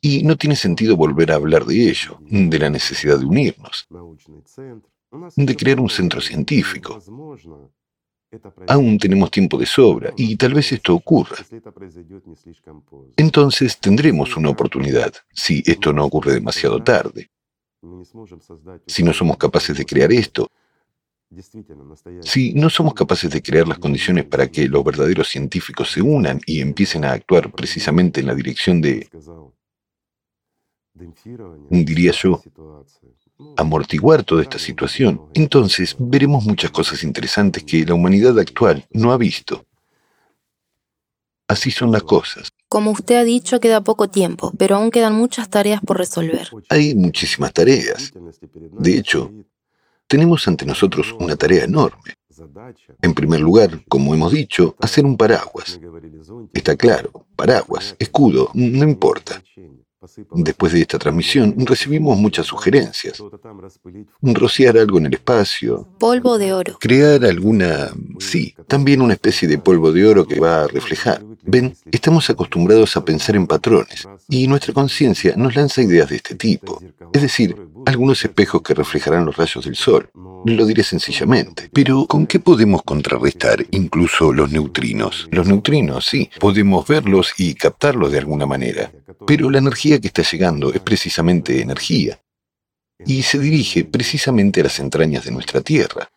Y 0.00 0.22
no 0.22 0.36
tiene 0.36 0.56
sentido 0.56 0.96
volver 0.96 1.32
a 1.32 1.36
hablar 1.36 1.64
de 1.64 1.88
ello, 1.88 2.18
de 2.28 2.58
la 2.58 2.68
necesidad 2.70 3.18
de 3.18 3.24
unirnos, 3.24 3.88
de 5.36 5.56
crear 5.56 5.80
un 5.80 5.88
centro 5.88 6.20
científico. 6.20 7.00
Aún 8.68 8.98
tenemos 8.98 9.30
tiempo 9.30 9.56
de 9.56 9.66
sobra 9.66 10.12
y 10.16 10.36
tal 10.36 10.54
vez 10.54 10.72
esto 10.72 10.94
ocurra. 10.94 11.36
Entonces 13.16 13.78
tendremos 13.78 14.36
una 14.36 14.50
oportunidad, 14.50 15.14
si 15.32 15.62
esto 15.64 15.92
no 15.92 16.04
ocurre 16.04 16.34
demasiado 16.34 16.82
tarde. 16.82 17.30
Si 18.86 19.02
no 19.02 19.12
somos 19.12 19.36
capaces 19.36 19.76
de 19.76 19.84
crear 19.84 20.12
esto, 20.12 20.50
si 22.20 22.54
no 22.54 22.70
somos 22.70 22.94
capaces 22.94 23.30
de 23.30 23.42
crear 23.42 23.66
las 23.66 23.78
condiciones 23.78 24.24
para 24.24 24.48
que 24.48 24.68
los 24.68 24.84
verdaderos 24.84 25.28
científicos 25.28 25.90
se 25.92 26.02
unan 26.02 26.40
y 26.46 26.60
empiecen 26.60 27.04
a 27.04 27.12
actuar 27.12 27.50
precisamente 27.52 28.20
en 28.20 28.26
la 28.26 28.34
dirección 28.34 28.80
de, 28.80 29.08
diría 31.70 32.12
yo, 32.12 32.42
amortiguar 33.56 34.24
toda 34.24 34.42
esta 34.42 34.58
situación, 34.58 35.22
entonces 35.34 35.96
veremos 35.98 36.44
muchas 36.44 36.70
cosas 36.70 37.02
interesantes 37.02 37.64
que 37.64 37.84
la 37.84 37.94
humanidad 37.94 38.38
actual 38.38 38.86
no 38.90 39.12
ha 39.12 39.16
visto. 39.16 39.64
Así 41.46 41.70
son 41.70 41.92
las 41.92 42.02
cosas. 42.02 42.50
Como 42.68 42.90
usted 42.90 43.16
ha 43.16 43.24
dicho, 43.24 43.60
queda 43.60 43.82
poco 43.82 44.08
tiempo, 44.08 44.52
pero 44.56 44.76
aún 44.76 44.90
quedan 44.90 45.14
muchas 45.14 45.48
tareas 45.50 45.80
por 45.82 45.98
resolver. 45.98 46.48
Hay 46.70 46.94
muchísimas 46.94 47.52
tareas. 47.52 48.12
De 48.78 48.96
hecho, 48.96 49.30
tenemos 50.06 50.46
ante 50.48 50.66
nosotros 50.66 51.14
una 51.18 51.36
tarea 51.36 51.64
enorme. 51.64 52.14
En 53.02 53.14
primer 53.14 53.40
lugar, 53.40 53.84
como 53.88 54.14
hemos 54.14 54.32
dicho, 54.32 54.74
hacer 54.80 55.04
un 55.04 55.16
paraguas. 55.16 55.80
Está 56.52 56.76
claro, 56.76 57.26
paraguas, 57.36 57.94
escudo, 57.98 58.50
no 58.54 58.84
importa. 58.84 59.42
Después 60.32 60.72
de 60.72 60.82
esta 60.82 60.98
transmisión 60.98 61.54
recibimos 61.58 62.18
muchas 62.18 62.46
sugerencias. 62.46 63.22
Rociar 64.20 64.76
algo 64.76 64.98
en 64.98 65.06
el 65.06 65.14
espacio. 65.14 65.88
Polvo 65.98 66.36
de 66.38 66.52
oro. 66.52 66.76
Crear 66.78 67.24
alguna... 67.24 67.90
Sí, 68.18 68.54
también 68.66 69.00
una 69.00 69.14
especie 69.14 69.48
de 69.48 69.58
polvo 69.58 69.92
de 69.92 70.06
oro 70.06 70.26
que 70.26 70.40
va 70.40 70.64
a 70.64 70.68
reflejar. 70.68 71.24
Ven, 71.46 71.76
estamos 71.92 72.30
acostumbrados 72.30 72.96
a 72.96 73.04
pensar 73.04 73.36
en 73.36 73.46
patrones 73.46 74.08
y 74.28 74.46
nuestra 74.48 74.72
conciencia 74.72 75.34
nos 75.36 75.54
lanza 75.54 75.82
ideas 75.82 76.08
de 76.08 76.16
este 76.16 76.34
tipo. 76.34 76.82
Es 77.12 77.20
decir, 77.20 77.54
algunos 77.84 78.24
espejos 78.24 78.62
que 78.62 78.72
reflejarán 78.72 79.26
los 79.26 79.36
rayos 79.36 79.64
del 79.64 79.76
sol. 79.76 80.10
Lo 80.46 80.66
diré 80.66 80.82
sencillamente. 80.82 81.70
Pero, 81.72 82.06
¿con 82.06 82.26
qué 82.26 82.40
podemos 82.40 82.82
contrarrestar 82.82 83.64
incluso 83.72 84.32
los 84.32 84.50
neutrinos? 84.50 85.28
Los 85.30 85.46
neutrinos, 85.46 86.06
sí, 86.06 86.30
podemos 86.40 86.86
verlos 86.86 87.32
y 87.36 87.54
captarlos 87.54 88.12
de 88.12 88.18
alguna 88.18 88.46
manera. 88.46 88.90
Pero 89.26 89.50
la 89.50 89.58
energía 89.58 90.00
que 90.00 90.08
está 90.08 90.22
llegando 90.22 90.72
es 90.72 90.80
precisamente 90.80 91.60
energía. 91.60 92.20
Y 93.04 93.22
se 93.22 93.38
dirige 93.38 93.84
precisamente 93.84 94.60
a 94.60 94.64
las 94.64 94.78
entrañas 94.78 95.24
de 95.24 95.30
nuestra 95.30 95.60
Tierra. 95.60 96.08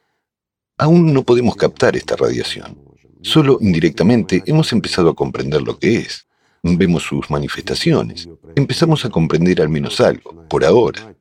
Aún 0.78 1.14
no 1.14 1.24
podemos 1.24 1.56
captar 1.56 1.98
esta 1.98 2.16
radiación. 2.16 2.87
Solo 3.22 3.58
indirectamente 3.62 4.44
hemos 4.46 4.72
empezado 4.72 5.10
a 5.10 5.16
comprender 5.16 5.62
lo 5.62 5.78
que 5.78 5.98
es. 5.98 6.28
Vemos 6.64 7.04
sus 7.04 7.30
manifestaciones. 7.30 8.28
Empezamos 8.56 9.06
a 9.06 9.10
comprender 9.10 9.62
al 9.62 9.70
menos 9.70 10.00
algo, 10.02 10.46
por 10.50 10.66
ahora. 10.66 11.16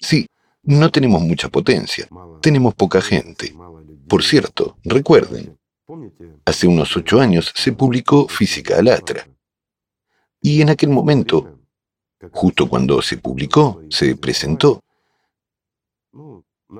Sí, 0.00 0.26
no 0.64 0.90
tenemos 0.90 1.22
mucha 1.22 1.48
potencia, 1.48 2.08
tenemos 2.40 2.74
poca 2.74 3.00
gente. 3.00 3.54
Por 4.08 4.22
cierto, 4.22 4.76
recuerden, 4.84 5.58
hace 6.44 6.66
unos 6.66 6.96
ocho 6.96 7.20
años 7.20 7.52
se 7.54 7.72
publicó 7.72 8.28
Física 8.28 8.78
Alatra. 8.78 9.28
Y 10.40 10.60
en 10.60 10.70
aquel 10.70 10.90
momento, 10.90 11.58
justo 12.32 12.68
cuando 12.68 13.00
se 13.02 13.16
publicó, 13.16 13.82
se 13.90 14.16
presentó, 14.16 14.82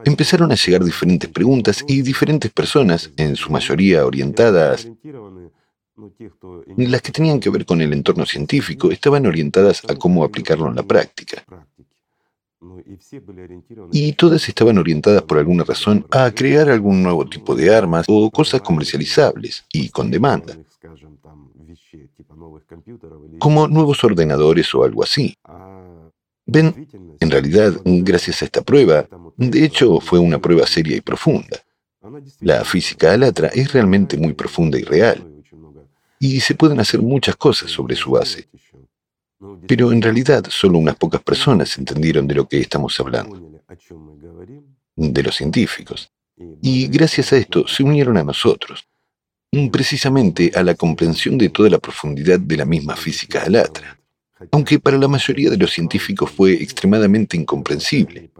empezaron 0.05 0.53
a 0.53 0.55
llegar 0.55 0.85
diferentes 0.85 1.31
preguntas 1.31 1.85
y 1.87 2.03
diferentes 2.03 2.51
personas, 2.51 3.11
en 3.17 3.37
su 3.37 3.51
mayoría 3.51 4.07
orientadas, 4.07 4.89
las 6.77 7.03
que 7.03 7.13
tenían 7.13 7.41
que 7.41 7.51
ver 7.51 7.65
con 7.65 7.81
el 7.81 7.93
entorno 7.93 8.27
científico, 8.27 8.91
estaban 8.91 9.27
orientadas 9.27 9.83
a 9.89 9.95
cómo 9.95 10.25
aplicarlo 10.25 10.69
en 10.69 10.77
la 10.77 10.83
práctica. 10.83 11.45
Y 13.91 14.13
todas 14.13 14.49
estaban 14.49 14.79
orientadas 14.79 15.23
por 15.23 15.39
alguna 15.39 15.65
razón 15.65 16.07
a 16.11 16.31
crear 16.31 16.71
algún 16.71 17.03
nuevo 17.03 17.29
tipo 17.29 17.55
de 17.55 17.75
armas 17.75 18.07
o 18.09 18.31
cosas 18.31 18.61
comercializables 18.63 19.65
y 19.73 19.89
con 19.91 20.11
demanda, 20.11 20.57
como 23.39 23.69
nuevos 23.69 24.03
ordenadores 24.05 24.75
o 24.75 24.85
algo 24.85 25.03
así. 25.03 25.35
Ven, 26.47 26.89
en 27.21 27.31
realidad, 27.31 27.73
gracias 27.85 28.43
a 28.43 28.45
esta 28.47 28.63
prueba, 28.63 29.09
de 29.37 29.65
hecho 29.65 30.01
fue 30.01 30.19
una 30.19 30.39
prueba 30.39 30.67
seria 30.67 30.97
y 30.97 31.01
profunda. 31.01 31.59
La 32.41 32.65
física 32.65 33.13
alatra 33.13 33.49
es 33.49 33.73
realmente 33.73 34.17
muy 34.17 34.33
profunda 34.33 34.79
y 34.79 34.83
real, 34.83 35.25
y 36.19 36.41
se 36.41 36.55
pueden 36.55 36.81
hacer 36.81 37.01
muchas 37.01 37.37
cosas 37.37 37.71
sobre 37.71 37.97
su 37.97 38.13
base. 38.13 38.49
Pero 39.67 39.93
en 39.93 40.03
realidad 40.03 40.45
solo 40.49 40.79
unas 40.79 40.97
pocas 40.97 41.23
personas 41.23 41.77
entendieron 41.79 42.27
de 42.27 42.35
lo 42.35 42.49
que 42.49 42.61
estamos 42.61 42.99
hablando, 43.01 43.63
de 44.97 45.23
los 45.23 45.35
científicos. 45.35 46.11
Y 46.61 46.89
gracias 46.89 47.33
a 47.33 47.37
esto 47.37 47.67
se 47.69 47.83
unieron 47.83 48.17
a 48.17 48.25
nosotros, 48.25 48.87
precisamente 49.71 50.51
a 50.55 50.63
la 50.63 50.75
comprensión 50.75 51.39
de 51.39 51.51
toda 51.51 51.71
la 51.71 51.79
profundidad 51.79 52.41
de 52.41 52.57
la 52.57 52.65
misma 52.65 52.97
física 52.97 53.43
alatra, 53.43 53.99
aunque 54.51 54.79
para 54.79 54.99
la 54.99 55.09
mayoría 55.09 55.51
de 55.51 55.57
los 55.57 55.71
científicos 55.73 56.31
fue 56.31 56.55
extremadamente 56.55 57.37
incomprensible, 57.37 58.31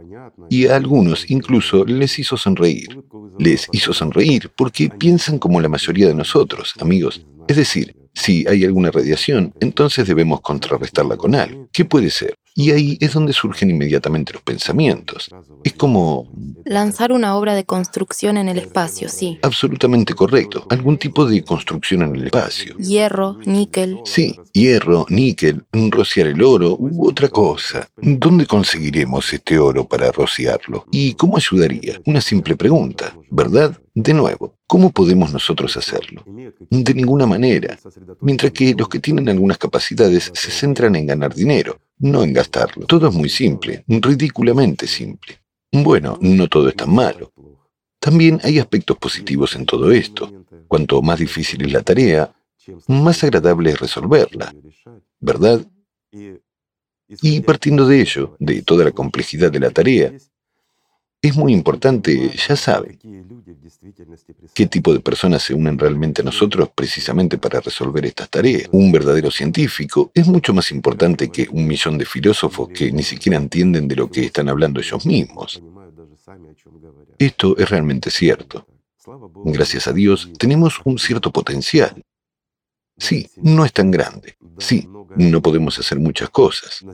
y 0.49 0.67
a 0.67 0.77
algunos 0.77 1.31
incluso 1.31 1.85
les 1.85 2.19
hizo 2.19 2.37
sonreír. 2.37 2.99
Les 3.39 3.69
hizo 3.73 3.93
sonreír 3.93 4.51
porque 4.57 4.91
piensan 4.91 5.39
como 5.39 5.61
la 5.61 5.69
mayoría 5.69 6.09
de 6.09 6.15
nosotros, 6.15 6.75
amigos, 6.81 7.25
es 7.49 7.57
decir, 7.57 7.95
si 8.15 8.47
hay 8.47 8.65
alguna 8.65 8.91
radiación, 8.91 9.55
entonces 9.61 10.07
debemos 10.07 10.41
contrarrestarla 10.41 11.17
con 11.17 11.35
algo. 11.35 11.69
¿Qué 11.73 11.85
puede 11.85 12.11
ser? 12.11 12.35
Y 12.55 12.71
ahí 12.71 12.99
es 13.01 13.15
donde 13.15 13.33
surgen 13.33 13.71
inmediatamente 13.71 14.33
los 14.35 14.43
pensamientos. 14.43 15.31
Es 15.65 15.73
como... 15.73 16.31
Lanzar 16.67 17.13
una 17.13 17.37
obra 17.37 17.55
de 17.55 17.65
construcción 17.65 18.37
en 18.37 18.49
el 18.49 18.59
espacio, 18.59 19.09
sí. 19.09 19.39
Absolutamente 19.43 20.13
correcto. 20.13 20.67
Algún 20.69 20.99
tipo 20.99 21.25
de 21.25 21.43
construcción 21.43 22.03
en 22.03 22.17
el 22.17 22.25
espacio. 22.27 22.77
Hierro, 22.77 23.39
níquel. 23.47 24.01
Sí, 24.05 24.37
hierro, 24.53 25.07
níquel, 25.09 25.65
rociar 25.73 26.27
el 26.27 26.43
oro 26.43 26.77
u 26.79 27.09
otra 27.09 27.29
cosa. 27.29 27.89
¿Dónde 27.97 28.47
conseguiremos 28.47 29.33
este 29.33 29.59
oro 29.59 29.89
para 29.89 30.13
rociarlo? 30.13 30.85
¿Y 30.91 31.15
cómo 31.15 31.39
ayudaría? 31.39 32.01
Una 32.05 32.21
simple 32.21 32.55
pregunta, 32.57 33.17
¿verdad? 33.31 33.79
De 33.95 34.15
nuevo, 34.15 34.59
¿cómo 34.67 34.91
podemos 34.91 35.33
nosotros 35.33 35.77
hacerlo? 35.77 36.25
De 36.27 36.95
ninguna 36.95 37.27
manera. 37.27 37.79
Mientras 38.21 38.51
que 38.53 38.75
los 38.75 38.89
que 38.89 39.01
tienen 39.01 39.29
algunas 39.29 39.59
capacidades 39.59 40.31
se 40.35 40.51
centran 40.51 40.97
en 40.97 41.07
ganar 41.07 41.35
dinero, 41.35 41.79
no 41.99 42.23
en 42.23 42.33
gastarlo. 42.33 42.87
Todo 42.87 43.09
es 43.09 43.15
muy 43.15 43.29
simple, 43.29 43.85
ridículamente 43.87 44.87
simple. 44.87 45.43
Bueno, 45.71 46.19
no 46.23 46.49
todo 46.49 46.69
es 46.69 46.77
tan 46.77 46.95
malo. 46.95 47.33
También 47.99 48.41
hay 48.43 48.59
aspectos 48.59 48.97
positivos 48.97 49.55
en 49.57 49.67
todo 49.67 49.93
esto. 49.93 50.47
Cuanto 50.69 51.03
más 51.03 51.19
difícil 51.19 51.63
es 51.65 51.73
la 51.73 51.83
tarea, 51.83 52.35
más 52.89 53.23
agradable 53.23 53.71
es 53.71 53.81
resolverla, 53.81 54.55
¿verdad? 55.21 55.67
Y 57.21 57.41
partiendo 57.41 57.87
de 57.87 58.01
ello, 58.01 58.37
de 58.39 58.63
toda 58.63 58.85
la 58.85 58.93
complejidad 58.93 59.53
de 59.53 59.61
la 59.61 59.71
tarea, 59.71 60.13
es 61.23 61.37
muy 61.37 61.53
importante, 61.53 62.31
ya 62.37 62.57
saben, 62.57 62.99
qué 64.53 64.67
tipo 64.67 64.93
de 64.93 64.99
personas 64.99 65.45
se 65.45 65.55
unen 65.55 65.79
realmente 65.79 66.21
a 66.21 66.25
nosotros 66.25 66.71
precisamente 66.75 67.39
para 67.39 67.61
resolver 67.61 68.05
estas 68.05 68.29
tareas. 68.29 68.69
Un 68.73 68.91
verdadero 68.91 69.31
científico 69.31 70.11
es 70.13 70.27
mucho 70.27 70.53
más 70.53 70.73
importante 70.73 71.31
que 71.31 71.49
un 71.53 71.65
millón 71.69 71.97
de 71.97 72.07
filósofos 72.07 72.71
que 72.71 72.91
ni 72.91 73.05
siquiera 73.05 73.39
entienden 73.39 73.87
de 73.87 73.97
lo 73.97 74.11
que 74.11 74.27
están 74.27 74.49
hablando 74.49 74.81
ellos 74.81 75.07
mismos. 75.07 75.63
Esto 77.19 77.57
es 77.57 77.71
realmente 77.71 78.11
cierto. 78.11 78.67
Gracias 79.45 79.87
a 79.87 79.93
Dios 79.93 80.29
tenemos 80.39 80.81
un 80.85 80.99
cierto 80.99 81.31
potencial. 81.31 82.03
Sí, 83.03 83.29
no 83.39 83.65
es 83.65 83.73
tan 83.73 83.91
grande. 83.91 84.37
Sí, 84.59 84.89
no 85.17 85.43
podemos 85.43 85.77
hacer 85.77 85.99
muchas 85.99 86.31
cosas. 86.31 86.85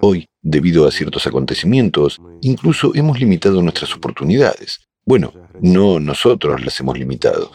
Hoy, 0.00 0.28
debido 0.40 0.86
a 0.86 0.92
ciertos 0.92 1.26
acontecimientos, 1.26 2.20
incluso 2.40 2.92
hemos 2.94 3.18
limitado 3.18 3.60
nuestras 3.62 3.92
oportunidades. 3.92 4.78
Bueno, 5.04 5.32
no 5.60 5.98
nosotros 5.98 6.64
las 6.64 6.78
hemos 6.78 6.96
limitado. 6.96 7.50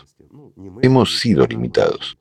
Hemos 0.81 1.19
sido 1.19 1.47
limitados. 1.47 2.17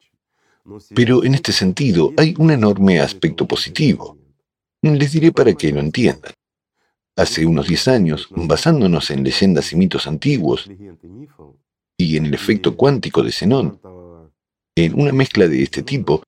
Pero 0.94 1.24
en 1.24 1.34
este 1.34 1.50
sentido 1.50 2.12
hay 2.16 2.36
un 2.38 2.52
enorme 2.52 3.00
aspecto 3.00 3.48
positivo. 3.48 4.16
Les 4.82 5.10
diré 5.10 5.32
para 5.32 5.52
que 5.54 5.72
lo 5.72 5.80
entiendan. 5.80 6.32
Hace 7.16 7.44
unos 7.44 7.66
10 7.66 7.88
años, 7.88 8.28
basándonos 8.30 9.10
en 9.10 9.24
leyendas 9.24 9.72
y 9.72 9.76
mitos 9.76 10.06
antiguos 10.06 10.70
y 11.96 12.16
en 12.16 12.26
el 12.26 12.34
efecto 12.34 12.76
cuántico 12.76 13.24
de 13.24 13.32
Zenón, 13.32 13.80
en 14.74 15.00
una 15.00 15.12
mezcla 15.12 15.46
de 15.48 15.62
este 15.62 15.82
tipo, 15.82 16.22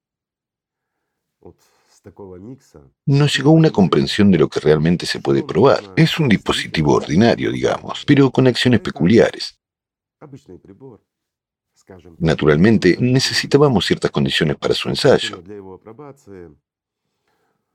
nos 3.07 3.37
llegó 3.37 3.51
una 3.53 3.71
comprensión 3.71 4.31
de 4.31 4.39
lo 4.39 4.49
que 4.49 4.61
realmente 4.61 5.07
se 5.07 5.21
puede 5.21 5.43
probar. 5.45 5.93
Es 5.97 6.19
un 6.19 6.29
dispositivo 6.29 6.95
ordinario, 6.95 7.53
digamos, 7.53 8.05
pero 8.05 8.31
con 8.31 8.47
acciones 8.47 8.81
peculiares. 8.81 9.59
Naturalmente, 12.19 12.97
necesitábamos 13.01 13.87
ciertas 13.87 14.11
condiciones 14.11 14.57
para 14.57 14.75
su 14.75 14.89
ensayo. 14.89 15.43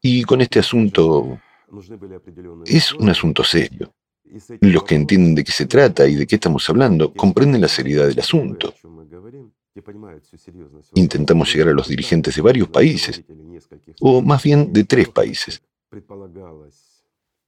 Y 0.01 0.23
con 0.23 0.41
este 0.41 0.59
asunto, 0.59 1.39
es 2.65 2.93
un 2.93 3.09
asunto 3.09 3.43
serio. 3.43 3.93
Los 4.59 4.83
que 4.83 4.95
entienden 4.95 5.35
de 5.35 5.43
qué 5.43 5.51
se 5.51 5.65
trata 5.65 6.07
y 6.07 6.15
de 6.15 6.27
qué 6.27 6.35
estamos 6.35 6.69
hablando 6.69 7.13
comprenden 7.13 7.61
la 7.61 7.67
seriedad 7.69 8.07
del 8.07 8.19
asunto. 8.19 8.73
Intentamos 10.95 11.53
llegar 11.53 11.69
a 11.69 11.73
los 11.73 11.87
dirigentes 11.87 12.35
de 12.35 12.41
varios 12.41 12.67
países, 12.69 13.23
o 13.99 14.21
más 14.21 14.43
bien 14.43 14.73
de 14.73 14.83
tres 14.83 15.09
países, 15.09 15.61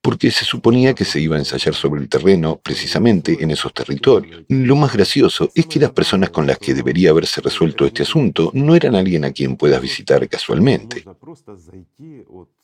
porque 0.02 0.32
se 0.32 0.46
suponía 0.46 0.96
que 0.96 1.06
se 1.06 1.20
iba 1.20 1.36
a 1.36 1.40
ensayar 1.40 1.76
sobre 1.76 2.02
el 2.02 2.10
terreno 2.10 2.58
precisamente 2.58 3.38
en 3.44 3.52
esos 3.52 3.74
territorios. 3.74 4.44
Lo 4.48 4.76
más 4.76 4.94
gracioso 4.94 5.52
es 5.54 5.66
que 5.66 5.80
las 5.80 5.92
personas 5.92 6.30
con 6.30 6.48
las 6.48 6.58
que 6.58 6.74
debería 6.74 7.10
haberse 7.10 7.42
resuelto 7.42 7.86
este 7.86 8.04
asunto 8.04 8.52
no 8.54 8.76
eran 8.76 8.96
alguien 8.96 9.26
a 9.26 9.32
quien 9.32 9.58
puedas 9.58 9.82
visitar 9.82 10.28
casualmente, 10.30 11.04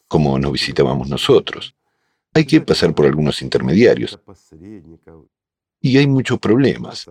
como 0.08 0.40
nos 0.40 0.52
visitábamos 0.52 1.10
nosotros. 1.10 1.76
Hay 2.34 2.46
que 2.46 2.62
pasar 2.62 2.94
por 2.94 3.06
algunos 3.06 3.42
intermediarios. 3.42 4.20
Y 5.86 6.00
hay 6.00 6.08
muchos 6.08 6.40
problemas. 6.40 7.06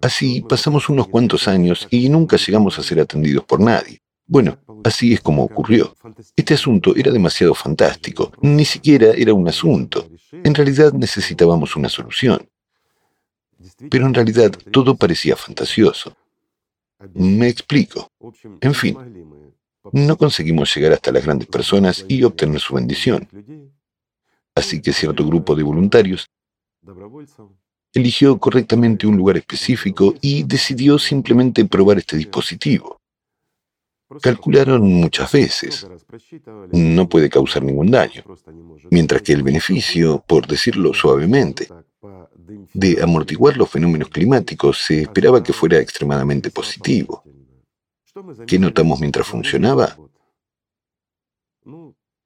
Así 0.00 0.40
pasamos 0.48 0.88
unos 0.88 1.08
cuantos 1.08 1.48
años 1.48 1.88
y 1.90 2.08
nunca 2.08 2.36
llegamos 2.36 2.78
a 2.78 2.84
ser 2.84 3.00
atendidos 3.00 3.44
por 3.44 3.58
nadie. 3.58 4.00
Bueno, 4.24 4.56
así 4.84 5.14
es 5.14 5.20
como 5.20 5.42
ocurrió. 5.42 5.96
Este 6.36 6.54
asunto 6.54 6.94
era 6.94 7.10
demasiado 7.10 7.56
fantástico, 7.56 8.30
ni 8.40 8.64
siquiera 8.64 9.08
era 9.16 9.34
un 9.34 9.48
asunto. 9.48 10.08
En 10.30 10.54
realidad 10.54 10.92
necesitábamos 10.92 11.74
una 11.74 11.88
solución. 11.88 12.48
Pero 13.90 14.06
en 14.06 14.14
realidad 14.14 14.52
todo 14.70 14.94
parecía 14.94 15.34
fantasioso. 15.34 16.16
Me 17.14 17.48
explico. 17.48 18.12
En 18.60 18.74
fin, 18.74 18.96
no 19.90 20.16
conseguimos 20.16 20.72
llegar 20.72 20.92
hasta 20.92 21.10
las 21.10 21.24
grandes 21.24 21.48
personas 21.48 22.04
y 22.06 22.22
obtener 22.22 22.60
su 22.60 22.76
bendición. 22.76 23.28
Así 24.54 24.80
que 24.80 24.92
cierto 24.92 25.26
grupo 25.26 25.56
de 25.56 25.64
voluntarios 25.64 26.30
eligió 27.94 28.38
correctamente 28.38 29.06
un 29.06 29.16
lugar 29.16 29.36
específico 29.36 30.14
y 30.20 30.42
decidió 30.42 30.98
simplemente 30.98 31.64
probar 31.64 31.98
este 31.98 32.16
dispositivo. 32.16 33.00
Calcularon 34.20 34.82
muchas 34.82 35.32
veces. 35.32 35.86
No 36.72 37.08
puede 37.08 37.30
causar 37.30 37.62
ningún 37.62 37.90
daño. 37.90 38.22
Mientras 38.90 39.22
que 39.22 39.32
el 39.32 39.42
beneficio, 39.42 40.22
por 40.26 40.46
decirlo 40.46 40.92
suavemente, 40.92 41.68
de 42.72 43.02
amortiguar 43.02 43.56
los 43.56 43.70
fenómenos 43.70 44.08
climáticos 44.08 44.78
se 44.78 45.02
esperaba 45.02 45.42
que 45.42 45.52
fuera 45.52 45.78
extremadamente 45.78 46.50
positivo. 46.50 47.22
¿Qué 48.46 48.58
notamos 48.58 49.00
mientras 49.00 49.26
funcionaba? 49.26 49.96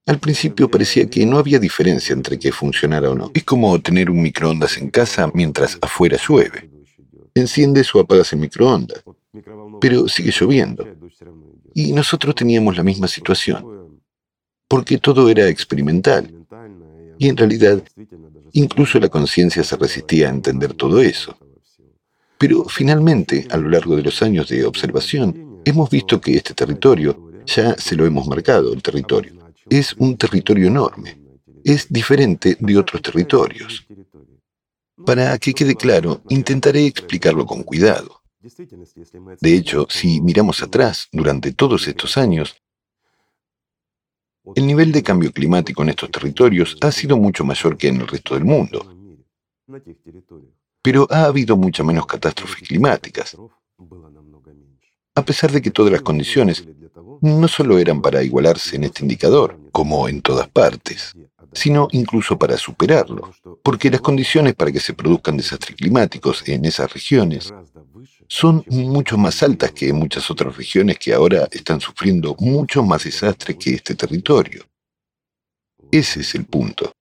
Al 0.09 0.19
principio 0.19 0.71
parecía 0.71 1.07
que 1.11 1.27
no 1.27 1.37
había 1.37 1.59
diferencia 1.59 2.15
entre 2.15 2.39
que 2.39 2.51
funcionara 2.51 3.11
o 3.11 3.15
no. 3.15 3.31
Es 3.35 3.45
como 3.45 3.79
tener 3.79 4.09
un 4.09 4.23
microondas 4.23 4.79
en 4.79 4.89
casa 4.89 5.31
mientras 5.35 5.77
afuera 5.83 6.17
llueve. 6.17 6.71
Enciendes 7.35 7.95
o 7.95 8.01
apagas 8.01 8.33
el 8.33 8.39
microondas, 8.39 9.05
pero 9.79 10.09
sigue 10.09 10.33
lloviendo. 10.33 10.89
Y 11.75 11.93
nosotros 11.93 12.35
teníamos 12.35 12.75
la 12.79 12.83
misma 12.83 13.07
situación, 13.07 14.01
porque 14.67 14.97
todo 14.97 15.29
era 15.29 15.47
experimental. 15.47 16.33
Y 17.19 17.29
en 17.29 17.37
realidad, 17.37 17.83
incluso 18.53 18.99
la 18.99 19.11
conciencia 19.11 19.63
se 19.63 19.77
resistía 19.77 20.29
a 20.29 20.31
entender 20.31 20.73
todo 20.73 21.03
eso. 21.03 21.37
Pero 22.39 22.65
finalmente, 22.65 23.47
a 23.51 23.59
lo 23.59 23.69
largo 23.69 23.95
de 23.95 24.05
los 24.05 24.23
años 24.23 24.49
de 24.49 24.65
observación, 24.65 25.61
hemos 25.67 25.91
visto 25.91 26.19
que 26.19 26.35
este 26.35 26.55
territorio, 26.55 27.31
ya 27.45 27.77
se 27.77 27.95
lo 27.95 28.07
hemos 28.07 28.27
marcado, 28.27 28.73
el 28.73 28.83
territorio, 28.83 29.38
es 29.71 29.95
un 29.95 30.17
territorio 30.17 30.69
enorme. 30.69 31.19
Es 31.65 31.93
diferente 31.93 32.57
de 32.59 32.79
otros 32.79 33.03
territorios. 33.03 33.87
Para 35.05 35.37
que 35.39 35.55
quede 35.55 35.77
claro, 35.77 36.23
intentaré 36.29 36.87
explicarlo 36.87 37.47
con 37.47 37.63
cuidado. 37.63 38.23
De 39.41 39.55
hecho, 39.55 39.87
si 39.91 40.21
miramos 40.21 40.63
atrás, 40.63 41.09
durante 41.13 41.53
todos 41.53 41.87
estos 41.89 42.17
años, 42.17 42.57
el 44.55 44.67
nivel 44.67 44.93
de 44.93 45.03
cambio 45.03 45.33
climático 45.33 45.83
en 45.83 45.91
estos 45.91 46.11
territorios 46.11 46.77
ha 46.81 46.91
sido 46.91 47.17
mucho 47.17 47.45
mayor 47.45 47.77
que 47.77 47.89
en 47.89 48.01
el 48.01 48.09
resto 48.09 48.35
del 48.35 48.45
mundo. 48.45 48.87
Pero 50.83 51.07
ha 51.11 51.25
habido 51.25 51.57
muchas 51.57 51.85
menos 51.85 52.07
catástrofes 52.07 52.67
climáticas. 52.67 53.37
A 55.19 55.25
pesar 55.25 55.51
de 55.51 55.61
que 55.61 55.73
todas 55.73 55.91
las 55.91 56.03
condiciones 56.03 56.65
no 57.23 57.49
solo 57.49 57.81
eran 57.81 58.01
para 58.01 58.23
igualarse 58.23 58.77
en 58.77 58.85
este 58.85 59.03
indicador, 59.03 59.59
como 59.73 60.09
en 60.09 60.23
todas 60.23 60.47
partes, 60.49 61.13
sino 61.53 61.89
incluso 61.91 62.39
para 62.39 62.57
superarlo, 62.57 63.33
porque 63.65 63.91
las 63.91 64.01
condiciones 64.01 64.55
para 64.55 64.71
que 64.71 64.79
se 64.79 64.95
produzcan 64.95 65.37
desastres 65.37 65.75
climáticos 65.77 66.49
en 66.49 66.65
esas 66.67 66.93
regiones 66.93 67.53
son 68.29 68.65
mucho 68.69 69.19
más 69.19 69.43
altas 69.43 69.73
que 69.73 69.89
en 69.89 69.97
muchas 69.97 70.31
otras 70.31 70.57
regiones 70.57 71.01
que 71.01 71.13
ahora 71.13 71.49
están 71.51 71.81
sufriendo 71.81 72.37
mucho 72.39 72.85
más 72.85 73.03
desastres 73.03 73.57
que 73.57 73.75
este 73.75 73.97
territorio. 73.97 74.65
Ese 75.91 76.21
es 76.21 76.33
el 76.37 76.45
punto. 76.45 76.93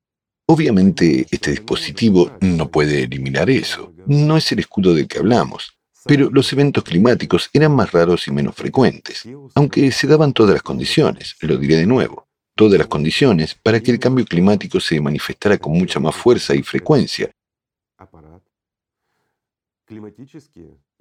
Obviamente 0.48 1.28
este 1.30 1.52
dispositivo 1.52 2.32
no 2.42 2.68
puede 2.68 3.04
eliminar 3.04 3.48
eso. 3.52 3.94
No 4.08 4.38
es 4.38 4.52
el 4.52 4.58
escudo 4.58 4.96
del 4.96 5.08
que 5.08 5.20
hablamos. 5.20 5.77
Pero 6.08 6.30
los 6.32 6.52
eventos 6.54 6.84
climáticos 6.84 7.50
eran 7.54 7.76
más 7.76 7.92
raros 7.92 8.28
y 8.28 8.32
menos 8.32 8.56
frecuentes, 8.56 9.24
aunque 9.56 9.92
se 9.92 10.08
daban 10.08 10.34
todas 10.34 10.54
las 10.54 10.64
condiciones, 10.64 11.36
lo 11.42 11.58
diré 11.58 11.76
de 11.76 11.86
nuevo, 11.86 12.28
todas 12.56 12.78
las 12.80 12.88
condiciones 12.88 13.56
para 13.56 13.80
que 13.82 13.92
el 13.92 14.00
cambio 14.00 14.26
climático 14.26 14.80
se 14.80 15.00
manifestara 15.02 15.58
con 15.58 15.74
mucha 15.74 16.00
más 16.00 16.16
fuerza 16.16 16.56
y 16.56 16.64
frecuencia, 16.64 17.30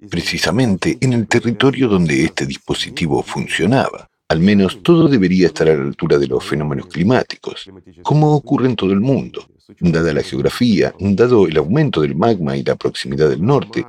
precisamente 0.09 0.97
en 1.01 1.13
el 1.13 1.27
territorio 1.27 1.87
donde 1.87 2.23
este 2.23 2.45
dispositivo 2.45 3.21
funcionaba. 3.23 4.09
Al 4.29 4.41
menos 4.41 4.83
todo 4.83 5.07
debería 5.07 5.47
estar 5.47 5.69
a 5.69 5.75
la 5.75 5.83
altura 5.83 6.17
de 6.17 6.27
los 6.27 6.43
fenómenos 6.43 6.87
climáticos, 6.87 7.69
como 8.03 8.35
ocurre 8.35 8.67
en 8.67 8.75
todo 8.75 8.91
el 8.91 8.99
mundo, 8.99 9.47
dada 9.79 10.13
la 10.13 10.21
geografía, 10.21 10.93
dado 10.99 11.47
el 11.47 11.57
aumento 11.57 12.01
del 12.01 12.15
magma 12.15 12.57
y 12.57 12.63
la 12.63 12.75
proximidad 12.75 13.29
del 13.29 13.45
norte. 13.45 13.85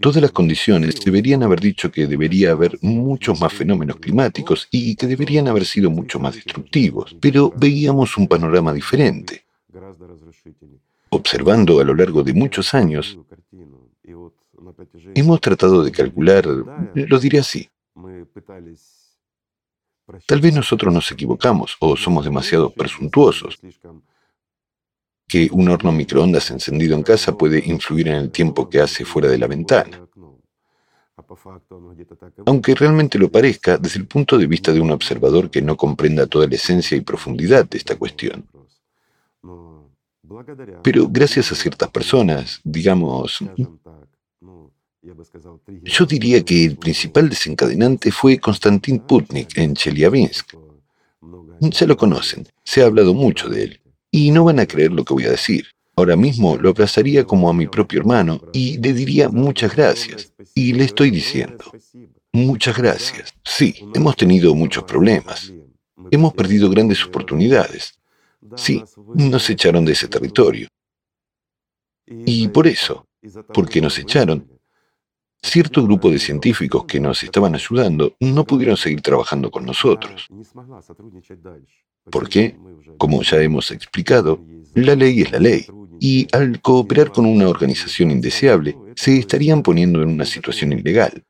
Todas 0.00 0.22
las 0.22 0.32
condiciones 0.32 1.04
deberían 1.04 1.42
haber 1.42 1.60
dicho 1.60 1.90
que 1.90 2.06
debería 2.06 2.52
haber 2.52 2.78
muchos 2.82 3.40
más 3.40 3.52
fenómenos 3.52 3.96
climáticos 3.96 4.68
y 4.70 4.96
que 4.96 5.06
deberían 5.06 5.48
haber 5.48 5.64
sido 5.64 5.90
mucho 5.90 6.18
más 6.18 6.34
destructivos, 6.34 7.16
pero 7.20 7.52
veíamos 7.56 8.16
un 8.16 8.28
panorama 8.28 8.72
diferente. 8.72 9.44
Observando 11.10 11.80
a 11.80 11.84
lo 11.84 11.94
largo 11.94 12.22
de 12.22 12.32
muchos 12.32 12.74
años, 12.74 13.18
hemos 15.14 15.40
tratado 15.40 15.82
de 15.82 15.92
calcular, 15.92 16.46
lo 16.46 17.18
diré 17.18 17.38
así, 17.38 17.68
tal 20.26 20.40
vez 20.40 20.54
nosotros 20.54 20.92
nos 20.92 21.10
equivocamos 21.10 21.76
o 21.80 21.96
somos 21.96 22.24
demasiado 22.24 22.70
presuntuosos, 22.70 23.58
que 25.26 25.48
un 25.52 25.68
horno 25.68 25.92
microondas 25.92 26.50
encendido 26.50 26.94
en 26.96 27.02
casa 27.02 27.36
puede 27.36 27.62
influir 27.66 28.08
en 28.08 28.14
el 28.14 28.30
tiempo 28.30 28.68
que 28.68 28.80
hace 28.80 29.04
fuera 29.04 29.28
de 29.28 29.38
la 29.38 29.46
ventana. 29.46 30.00
Aunque 32.46 32.74
realmente 32.74 33.18
lo 33.18 33.30
parezca 33.30 33.76
desde 33.78 34.00
el 34.00 34.06
punto 34.06 34.38
de 34.38 34.46
vista 34.46 34.72
de 34.72 34.80
un 34.80 34.90
observador 34.90 35.50
que 35.50 35.62
no 35.62 35.76
comprenda 35.76 36.26
toda 36.26 36.46
la 36.46 36.54
esencia 36.54 36.96
y 36.96 37.00
profundidad 37.00 37.68
de 37.68 37.78
esta 37.78 37.96
cuestión. 37.96 38.46
Pero 40.82 41.08
gracias 41.08 41.50
a 41.50 41.54
ciertas 41.54 41.90
personas, 41.90 42.60
digamos, 42.64 43.40
yo 45.82 46.06
diría 46.06 46.44
que 46.44 46.64
el 46.64 46.76
principal 46.76 47.28
desencadenante 47.28 48.10
fue 48.10 48.38
Konstantin 48.38 49.00
Putnik 49.00 49.56
en 49.56 49.74
Chelyabinsk. 49.74 50.54
Se 51.72 51.86
lo 51.86 51.96
conocen, 51.96 52.46
se 52.62 52.82
ha 52.82 52.86
hablado 52.86 53.14
mucho 53.14 53.48
de 53.48 53.64
él. 53.64 53.80
Y 54.16 54.30
no 54.30 54.44
van 54.44 54.60
a 54.60 54.66
creer 54.66 54.92
lo 54.92 55.04
que 55.04 55.12
voy 55.12 55.26
a 55.26 55.30
decir. 55.32 55.66
Ahora 55.94 56.16
mismo 56.16 56.56
lo 56.56 56.70
abrazaría 56.70 57.24
como 57.24 57.50
a 57.50 57.52
mi 57.52 57.66
propio 57.66 58.00
hermano 58.00 58.40
y 58.50 58.78
le 58.78 58.94
diría 58.94 59.28
muchas 59.28 59.76
gracias. 59.76 60.32
Y 60.54 60.72
le 60.72 60.84
estoy 60.84 61.10
diciendo, 61.10 61.66
muchas 62.32 62.78
gracias. 62.78 63.34
Sí, 63.44 63.74
hemos 63.94 64.16
tenido 64.16 64.54
muchos 64.54 64.84
problemas. 64.84 65.52
Hemos 66.10 66.32
perdido 66.32 66.70
grandes 66.70 67.04
oportunidades. 67.04 67.98
Sí, 68.56 68.82
nos 69.14 69.50
echaron 69.50 69.84
de 69.84 69.92
ese 69.92 70.08
territorio. 70.08 70.66
Y 72.06 72.48
por 72.48 72.66
eso, 72.66 73.06
porque 73.52 73.82
nos 73.82 73.98
echaron, 73.98 74.48
cierto 75.42 75.82
grupo 75.82 76.10
de 76.10 76.18
científicos 76.18 76.86
que 76.86 77.00
nos 77.00 77.22
estaban 77.22 77.54
ayudando 77.54 78.16
no 78.20 78.44
pudieron 78.46 78.78
seguir 78.78 79.02
trabajando 79.02 79.50
con 79.50 79.66
nosotros. 79.66 80.26
¿Por 82.10 82.28
qué? 82.28 82.56
Como 82.98 83.22
ya 83.22 83.40
hemos 83.40 83.70
explicado, 83.70 84.40
la 84.74 84.94
ley 84.94 85.22
es 85.22 85.32
la 85.32 85.38
ley, 85.38 85.66
y 86.00 86.26
al 86.32 86.60
cooperar 86.60 87.10
con 87.10 87.26
una 87.26 87.48
organización 87.48 88.10
indeseable, 88.10 88.76
se 88.94 89.18
estarían 89.18 89.62
poniendo 89.62 90.02
en 90.02 90.10
una 90.10 90.24
situación 90.24 90.72
ilegal, 90.72 91.24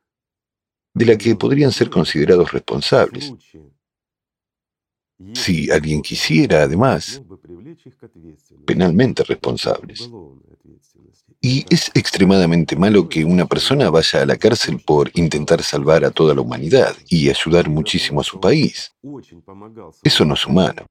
de 0.93 1.05
la 1.05 1.17
que 1.17 1.35
podrían 1.35 1.71
ser 1.71 1.89
considerados 1.89 2.51
responsables. 2.51 3.33
Si 5.33 5.69
alguien 5.71 6.01
quisiera, 6.01 6.63
además, 6.63 7.21
penalmente 8.65 9.23
responsables. 9.23 10.09
Y 11.41 11.65
es 11.69 11.91
extremadamente 11.93 12.75
malo 12.75 13.07
que 13.07 13.23
una 13.23 13.45
persona 13.45 13.89
vaya 13.89 14.21
a 14.21 14.25
la 14.25 14.37
cárcel 14.37 14.79
por 14.79 15.11
intentar 15.13 15.61
salvar 15.61 16.03
a 16.03 16.11
toda 16.11 16.33
la 16.33 16.41
humanidad 16.41 16.95
y 17.07 17.29
ayudar 17.29 17.69
muchísimo 17.69 18.21
a 18.21 18.23
su 18.23 18.39
país. 18.39 18.91
Eso 20.03 20.25
no 20.25 20.33
es 20.33 20.45
humano. 20.45 20.85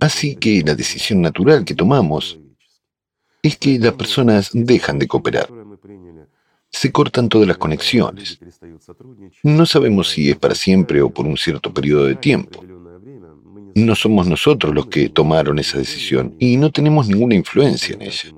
Así 0.00 0.36
que 0.36 0.62
la 0.62 0.74
decisión 0.74 1.22
natural 1.22 1.64
que 1.64 1.74
tomamos 1.74 2.38
es 3.42 3.56
que 3.56 3.78
las 3.78 3.94
personas 3.94 4.50
dejan 4.52 4.98
de 4.98 5.06
cooperar. 5.06 5.48
Se 6.70 6.92
cortan 6.92 7.28
todas 7.28 7.48
las 7.48 7.58
conexiones. 7.58 8.38
No 9.42 9.66
sabemos 9.66 10.10
si 10.10 10.30
es 10.30 10.36
para 10.36 10.54
siempre 10.54 11.00
o 11.00 11.10
por 11.10 11.26
un 11.26 11.36
cierto 11.36 11.72
periodo 11.72 12.04
de 12.04 12.16
tiempo. 12.16 12.62
No 13.74 13.94
somos 13.94 14.26
nosotros 14.26 14.74
los 14.74 14.86
que 14.86 15.08
tomaron 15.08 15.58
esa 15.58 15.78
decisión 15.78 16.34
y 16.38 16.56
no 16.56 16.70
tenemos 16.70 17.08
ninguna 17.08 17.34
influencia 17.36 17.94
en 17.94 18.02
ella. 18.02 18.30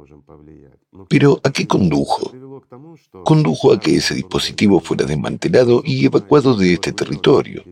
Pero 1.09 1.41
¿a 1.43 1.51
qué 1.51 1.67
condujo? 1.67 2.33
Condujo 3.25 3.73
a 3.73 3.81
que 3.81 3.97
ese 3.97 4.15
dispositivo 4.15 4.81
fuera 4.81 5.05
desmantelado 5.05 5.83
y 5.85 6.07
evacuado 6.07 6.57
de 6.57 6.75
este 6.75 6.93
territorio. 6.93 7.65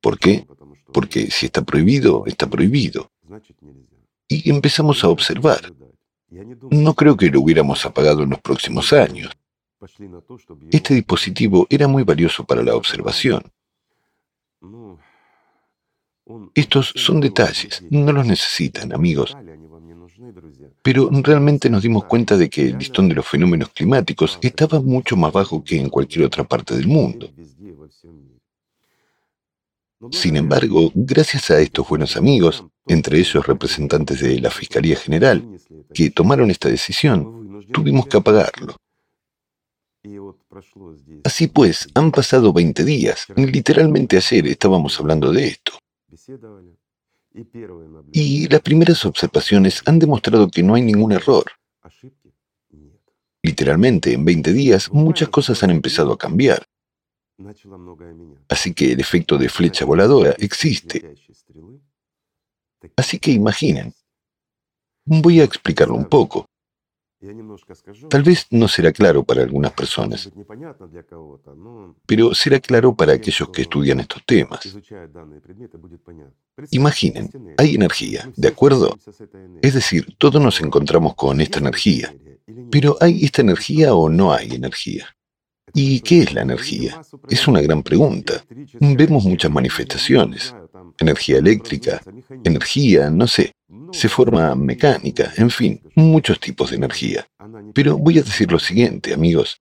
¿Por 0.00 0.18
qué? 0.18 0.46
Porque 0.92 1.30
si 1.30 1.46
está 1.46 1.62
prohibido, 1.62 2.24
está 2.26 2.48
prohibido. 2.48 3.10
Y 4.28 4.50
empezamos 4.50 5.04
a 5.04 5.08
observar. 5.08 5.72
No 6.70 6.94
creo 6.94 7.16
que 7.16 7.30
lo 7.30 7.40
hubiéramos 7.40 7.84
apagado 7.84 8.22
en 8.22 8.30
los 8.30 8.40
próximos 8.40 8.92
años. 8.92 9.30
Este 10.70 10.94
dispositivo 10.94 11.66
era 11.68 11.88
muy 11.88 12.04
valioso 12.04 12.44
para 12.44 12.62
la 12.62 12.74
observación. 12.76 13.42
Estos 16.54 16.92
son 16.96 17.20
detalles, 17.20 17.82
no 17.90 18.12
los 18.12 18.26
necesitan, 18.26 18.92
amigos. 18.92 19.36
Pero 20.82 21.08
realmente 21.10 21.70
nos 21.70 21.82
dimos 21.82 22.04
cuenta 22.04 22.36
de 22.36 22.50
que 22.50 22.62
el 22.62 22.78
listón 22.78 23.08
de 23.08 23.14
los 23.14 23.26
fenómenos 23.26 23.70
climáticos 23.70 24.38
estaba 24.42 24.80
mucho 24.80 25.16
más 25.16 25.32
bajo 25.32 25.62
que 25.62 25.78
en 25.78 25.88
cualquier 25.88 26.26
otra 26.26 26.44
parte 26.44 26.74
del 26.76 26.88
mundo. 26.88 27.30
Sin 30.10 30.36
embargo, 30.36 30.90
gracias 30.94 31.50
a 31.52 31.60
estos 31.60 31.88
buenos 31.88 32.16
amigos, 32.16 32.64
entre 32.88 33.20
ellos 33.20 33.46
representantes 33.46 34.20
de 34.20 34.40
la 34.40 34.50
Fiscalía 34.50 34.96
General, 34.96 35.44
que 35.94 36.10
tomaron 36.10 36.50
esta 36.50 36.68
decisión, 36.68 37.64
tuvimos 37.72 38.06
que 38.06 38.16
apagarlo. 38.16 38.76
Así 41.22 41.46
pues, 41.46 41.88
han 41.94 42.10
pasado 42.10 42.52
20 42.52 42.84
días. 42.84 43.26
Literalmente 43.36 44.16
ayer 44.16 44.48
estábamos 44.48 44.98
hablando 44.98 45.30
de 45.30 45.46
esto. 45.46 45.72
Y 48.12 48.48
las 48.48 48.60
primeras 48.60 49.04
observaciones 49.04 49.82
han 49.86 49.98
demostrado 49.98 50.50
que 50.50 50.62
no 50.62 50.74
hay 50.74 50.82
ningún 50.82 51.12
error. 51.12 51.44
Literalmente, 53.42 54.12
en 54.12 54.24
20 54.24 54.52
días, 54.52 54.92
muchas 54.92 55.28
cosas 55.28 55.62
han 55.62 55.70
empezado 55.70 56.12
a 56.12 56.18
cambiar. 56.18 56.64
Así 58.48 58.74
que 58.74 58.92
el 58.92 59.00
efecto 59.00 59.38
de 59.38 59.48
flecha 59.48 59.84
voladora 59.84 60.34
existe. 60.38 61.14
Así 62.96 63.18
que 63.18 63.32
imaginen. 63.32 63.92
Voy 65.04 65.40
a 65.40 65.44
explicarlo 65.44 65.94
un 65.94 66.08
poco. 66.08 66.46
Tal 68.08 68.22
vez 68.22 68.46
no 68.50 68.66
será 68.66 68.92
claro 68.92 69.22
para 69.22 69.42
algunas 69.42 69.72
personas, 69.72 70.30
pero 72.06 72.34
será 72.34 72.58
claro 72.58 72.94
para 72.96 73.12
aquellos 73.12 73.48
que 73.50 73.62
estudian 73.62 74.00
estos 74.00 74.24
temas. 74.26 74.60
Imaginen, 76.70 77.30
hay 77.58 77.74
energía, 77.74 78.30
¿de 78.36 78.48
acuerdo? 78.48 78.98
Es 79.62 79.74
decir, 79.74 80.14
todos 80.18 80.42
nos 80.42 80.60
encontramos 80.60 81.14
con 81.14 81.40
esta 81.40 81.60
energía, 81.60 82.14
pero 82.70 82.96
¿hay 83.00 83.24
esta 83.24 83.42
energía 83.42 83.94
o 83.94 84.08
no 84.08 84.32
hay 84.32 84.54
energía? 84.54 85.06
¿Y 85.74 86.00
qué 86.00 86.22
es 86.22 86.34
la 86.34 86.42
energía? 86.42 87.00
Es 87.28 87.46
una 87.48 87.60
gran 87.62 87.82
pregunta. 87.82 88.44
Vemos 88.80 89.24
muchas 89.24 89.50
manifestaciones. 89.50 90.54
Energía 90.98 91.38
eléctrica, 91.38 92.02
energía, 92.44 93.10
no 93.10 93.26
sé. 93.26 93.52
Se 93.92 94.08
forma 94.08 94.54
mecánica, 94.54 95.32
en 95.36 95.50
fin, 95.50 95.80
muchos 95.94 96.40
tipos 96.40 96.70
de 96.70 96.76
energía. 96.76 97.26
Pero 97.74 97.98
voy 97.98 98.18
a 98.18 98.22
decir 98.22 98.50
lo 98.50 98.58
siguiente, 98.58 99.14
amigos. 99.14 99.60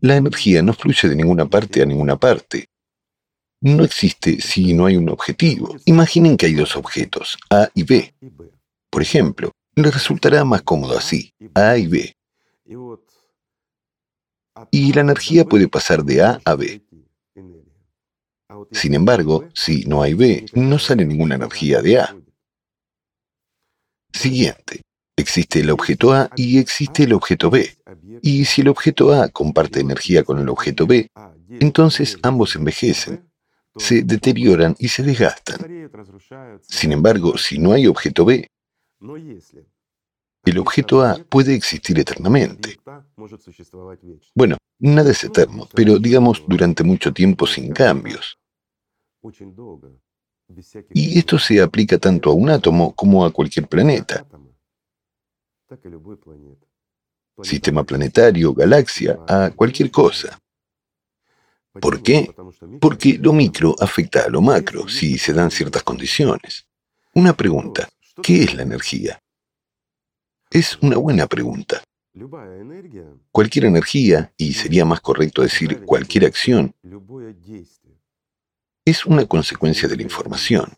La 0.00 0.16
energía 0.16 0.62
no 0.62 0.72
fluye 0.72 1.08
de 1.08 1.16
ninguna 1.16 1.46
parte 1.46 1.82
a 1.82 1.86
ninguna 1.86 2.16
parte. 2.16 2.66
No 3.60 3.84
existe 3.84 4.40
si 4.40 4.72
no 4.74 4.86
hay 4.86 4.96
un 4.96 5.08
objetivo. 5.08 5.76
Imaginen 5.84 6.36
que 6.36 6.46
hay 6.46 6.54
dos 6.54 6.76
objetos, 6.76 7.36
A 7.50 7.68
y 7.74 7.82
B. 7.82 8.14
Por 8.90 9.02
ejemplo, 9.02 9.50
les 9.74 9.92
resultará 9.92 10.44
más 10.44 10.62
cómodo 10.62 10.96
así, 10.96 11.32
A 11.54 11.76
y 11.76 11.86
B. 11.86 12.16
Y 14.70 14.92
la 14.92 15.00
energía 15.00 15.44
puede 15.44 15.68
pasar 15.68 16.04
de 16.04 16.22
A 16.22 16.40
a 16.44 16.54
B. 16.54 16.82
Sin 18.72 18.94
embargo, 18.94 19.48
si 19.54 19.84
no 19.84 20.02
hay 20.02 20.14
B, 20.14 20.46
no 20.54 20.78
sale 20.78 21.04
ninguna 21.04 21.36
energía 21.36 21.80
de 21.80 21.98
A. 22.00 22.16
Siguiente. 24.18 24.82
Existe 25.16 25.60
el 25.60 25.70
objeto 25.70 26.12
A 26.12 26.28
y 26.36 26.58
existe 26.58 27.04
el 27.04 27.12
objeto 27.12 27.50
B. 27.50 27.70
Y 28.20 28.44
si 28.44 28.62
el 28.62 28.68
objeto 28.68 29.12
A 29.12 29.28
comparte 29.28 29.80
energía 29.80 30.24
con 30.24 30.38
el 30.40 30.48
objeto 30.48 30.86
B, 30.86 31.08
entonces 31.60 32.18
ambos 32.22 32.56
envejecen, 32.56 33.30
se 33.76 34.02
deterioran 34.02 34.74
y 34.78 34.88
se 34.88 35.04
desgastan. 35.04 35.90
Sin 36.62 36.92
embargo, 36.92 37.38
si 37.38 37.58
no 37.58 37.72
hay 37.72 37.86
objeto 37.86 38.24
B, 38.24 38.48
el 40.44 40.58
objeto 40.58 41.02
A 41.02 41.16
puede 41.28 41.54
existir 41.54 41.98
eternamente. 41.98 42.78
Bueno, 44.34 44.56
nada 44.80 45.10
es 45.12 45.22
eterno, 45.22 45.68
pero 45.74 45.98
digamos 45.98 46.42
durante 46.46 46.82
mucho 46.82 47.12
tiempo 47.12 47.46
sin 47.46 47.72
cambios. 47.72 48.36
Y 50.94 51.18
esto 51.18 51.38
se 51.38 51.60
aplica 51.60 51.98
tanto 51.98 52.30
a 52.30 52.34
un 52.34 52.50
átomo 52.50 52.94
como 52.94 53.24
a 53.24 53.32
cualquier 53.32 53.66
planeta. 53.66 54.26
Sistema 57.42 57.84
planetario, 57.84 58.54
galaxia, 58.54 59.18
a 59.28 59.50
cualquier 59.50 59.90
cosa. 59.90 60.38
¿Por 61.80 62.02
qué? 62.02 62.34
Porque 62.80 63.18
lo 63.18 63.32
micro 63.32 63.76
afecta 63.78 64.24
a 64.24 64.28
lo 64.28 64.40
macro 64.40 64.88
si 64.88 65.18
se 65.18 65.32
dan 65.32 65.50
ciertas 65.50 65.82
condiciones. 65.82 66.66
Una 67.14 67.34
pregunta, 67.34 67.88
¿qué 68.22 68.44
es 68.44 68.54
la 68.54 68.62
energía? 68.62 69.20
Es 70.50 70.78
una 70.80 70.96
buena 70.96 71.26
pregunta. 71.26 71.82
Cualquier 73.30 73.66
energía, 73.66 74.32
y 74.36 74.54
sería 74.54 74.84
más 74.84 75.00
correcto 75.00 75.42
decir 75.42 75.84
cualquier 75.84 76.24
acción, 76.24 76.74
es 78.88 79.04
una 79.04 79.26
consecuencia 79.26 79.88
de 79.88 79.96
la 79.96 80.02
información. 80.02 80.72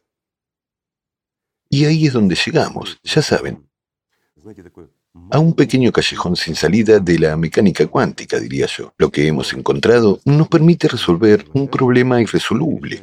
Y 1.69 1.85
ahí 1.85 2.07
es 2.07 2.13
donde 2.13 2.35
llegamos, 2.35 2.99
ya 3.05 3.23
saben, 3.23 3.69
a 5.31 5.39
un 5.39 5.55
pequeño 5.55 5.93
callejón 5.93 6.35
sin 6.35 6.57
salida 6.57 6.99
de 6.99 7.19
la 7.19 7.37
mecánica 7.37 7.87
cuántica, 7.87 8.41
diría 8.41 8.67
yo. 8.67 8.93
Lo 8.99 9.11
que 9.11 9.27
hemos 9.27 9.53
encontrado 9.53 10.21
nos 10.25 10.49
permite 10.49 10.89
resolver 10.89 11.47
un 11.53 11.69
problema 11.69 12.21
irresoluble. 12.21 13.03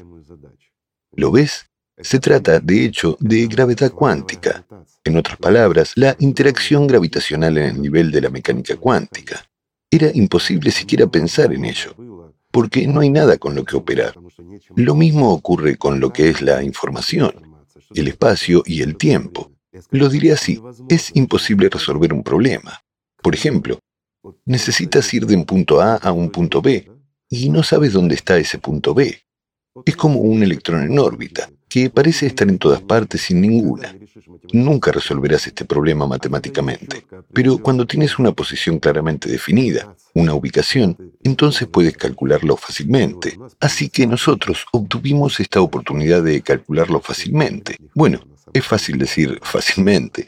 ¿Lo 1.13 1.31
ves? 1.31 1.69
Se 1.97 2.19
trata, 2.19 2.59
de 2.59 2.85
hecho, 2.85 3.17
de 3.19 3.47
gravedad 3.47 3.91
cuántica. 3.91 4.65
En 5.03 5.17
otras 5.17 5.37
palabras, 5.37 5.93
la 5.95 6.15
interacción 6.19 6.85
gravitacional 6.85 7.57
en 7.57 7.75
el 7.75 7.81
nivel 7.81 8.11
de 8.11 8.21
la 8.21 8.29
mecánica 8.29 8.75
cuántica. 8.75 9.49
Era 9.89 10.11
imposible 10.13 10.69
siquiera 10.69 11.07
pensar 11.07 11.53
en 11.53 11.63
ello, 11.63 11.95
porque 12.57 12.87
no 12.87 13.01
hay 13.01 13.11
nada 13.11 13.37
con 13.37 13.53
lo 13.53 13.63
que 13.63 13.75
operar. 13.75 14.15
Lo 14.75 14.95
mismo 14.95 15.31
ocurre 15.31 15.77
con 15.77 15.99
lo 15.99 16.11
que 16.11 16.29
es 16.29 16.41
la 16.41 16.63
información, 16.63 17.31
el 17.93 18.07
espacio 18.07 18.63
y 18.65 18.81
el 18.81 18.97
tiempo. 18.97 19.51
Lo 19.91 20.09
diré 20.09 20.31
así, 20.31 20.59
es 20.89 21.15
imposible 21.15 21.69
resolver 21.69 22.11
un 22.11 22.23
problema. 22.23 22.81
Por 23.21 23.35
ejemplo, 23.35 23.77
necesitas 24.45 25.13
ir 25.13 25.27
de 25.27 25.35
un 25.35 25.45
punto 25.45 25.81
A 25.81 25.97
a 25.97 26.11
un 26.11 26.31
punto 26.31 26.59
B 26.59 26.89
y 27.29 27.49
no 27.49 27.61
sabes 27.61 27.93
dónde 27.93 28.15
está 28.15 28.39
ese 28.39 28.57
punto 28.57 28.95
B. 28.95 29.15
Es 29.85 29.95
como 29.95 30.21
un 30.21 30.41
electrón 30.41 30.81
en 30.81 30.97
órbita 30.97 31.51
que 31.69 31.89
parece 31.89 32.27
estar 32.27 32.47
en 32.47 32.57
todas 32.57 32.81
partes 32.81 33.21
sin 33.21 33.41
ninguna. 33.41 33.95
Nunca 34.53 34.91
resolverás 34.91 35.47
este 35.47 35.65
problema 35.65 36.07
matemáticamente, 36.07 37.05
pero 37.33 37.57
cuando 37.57 37.85
tienes 37.85 38.17
una 38.19 38.31
posición 38.31 38.79
claramente 38.79 39.29
definida, 39.29 39.95
una 40.13 40.33
ubicación, 40.33 40.97
entonces 41.23 41.67
puedes 41.67 41.97
calcularlo 41.97 42.55
fácilmente. 42.57 43.37
Así 43.59 43.89
que 43.89 44.07
nosotros 44.07 44.65
obtuvimos 44.71 45.39
esta 45.39 45.61
oportunidad 45.61 46.23
de 46.23 46.41
calcularlo 46.41 47.01
fácilmente. 47.01 47.77
Bueno, 47.93 48.21
es 48.53 48.65
fácil 48.65 48.97
decir 48.97 49.39
fácilmente, 49.43 50.27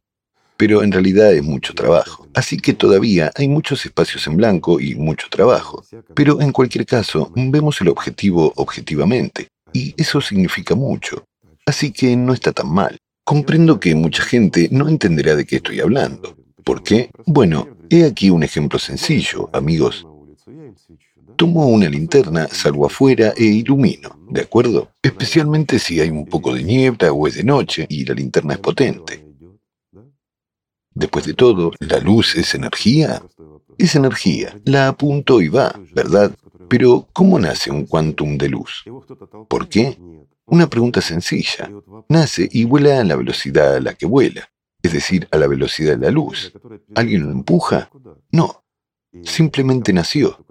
pero 0.57 0.83
en 0.83 0.91
realidad 0.91 1.33
es 1.33 1.43
mucho 1.43 1.73
trabajo. 1.73 2.27
Así 2.33 2.57
que 2.57 2.73
todavía 2.73 3.31
hay 3.35 3.47
muchos 3.47 3.85
espacios 3.85 4.27
en 4.27 4.35
blanco 4.35 4.79
y 4.79 4.95
mucho 4.95 5.27
trabajo. 5.29 5.85
Pero 6.13 6.41
en 6.41 6.51
cualquier 6.51 6.85
caso, 6.85 7.31
vemos 7.35 7.79
el 7.79 7.87
objetivo 7.87 8.51
objetivamente, 8.57 9.47
y 9.71 9.93
eso 9.97 10.19
significa 10.19 10.75
mucho. 10.75 11.23
Así 11.69 11.91
que 11.91 12.15
no 12.15 12.33
está 12.33 12.51
tan 12.51 12.67
mal. 12.73 12.97
Comprendo 13.23 13.79
que 13.79 13.93
mucha 13.93 14.23
gente 14.23 14.69
no 14.71 14.89
entenderá 14.89 15.35
de 15.35 15.45
qué 15.45 15.57
estoy 15.57 15.79
hablando. 15.79 16.35
¿Por 16.63 16.81
qué? 16.81 17.11
Bueno, 17.27 17.67
he 17.91 18.05
aquí 18.05 18.31
un 18.31 18.41
ejemplo 18.41 18.79
sencillo, 18.79 19.51
amigos. 19.53 20.03
Tomo 21.35 21.67
una 21.67 21.87
linterna, 21.87 22.47
salgo 22.47 22.87
afuera 22.87 23.35
e 23.37 23.43
ilumino, 23.43 24.09
¿de 24.31 24.41
acuerdo? 24.41 24.89
Especialmente 25.03 25.77
si 25.77 26.01
hay 26.01 26.09
un 26.09 26.25
poco 26.25 26.55
de 26.55 26.63
niebla 26.63 27.13
o 27.13 27.27
es 27.27 27.35
de 27.35 27.43
noche 27.43 27.85
y 27.87 28.03
la 28.03 28.15
linterna 28.15 28.55
es 28.55 28.59
potente. 28.59 29.23
Después 30.95 31.23
de 31.27 31.35
todo, 31.35 31.71
¿la 31.81 31.99
luz 31.99 32.35
es 32.35 32.55
energía? 32.55 33.21
Es 33.77 33.93
energía, 33.93 34.59
la 34.65 34.87
apunto 34.87 35.39
y 35.39 35.49
va, 35.49 35.79
¿verdad? 35.93 36.35
Pero, 36.67 37.07
¿cómo 37.13 37.37
nace 37.37 37.69
un 37.69 37.85
quantum 37.85 38.39
de 38.39 38.49
luz? 38.49 38.85
¿Por 39.47 39.69
qué? 39.69 39.99
Una 40.51 40.67
pregunta 40.69 41.01
sencilla. 41.01 41.69
Nace 42.09 42.47
y 42.51 42.65
vuela 42.65 42.99
a 42.99 43.03
la 43.03 43.15
velocidad 43.15 43.75
a 43.75 43.79
la 43.79 43.93
que 43.93 44.05
vuela, 44.05 44.49
es 44.81 44.93
decir, 44.93 45.27
a 45.31 45.37
la 45.37 45.47
velocidad 45.47 45.97
de 45.97 46.05
la 46.05 46.11
luz. 46.11 46.53
¿Alguien 46.95 47.25
lo 47.25 47.31
empuja? 47.31 47.89
No. 48.31 48.63
Simplemente 49.23 49.93
nació. 49.93 50.45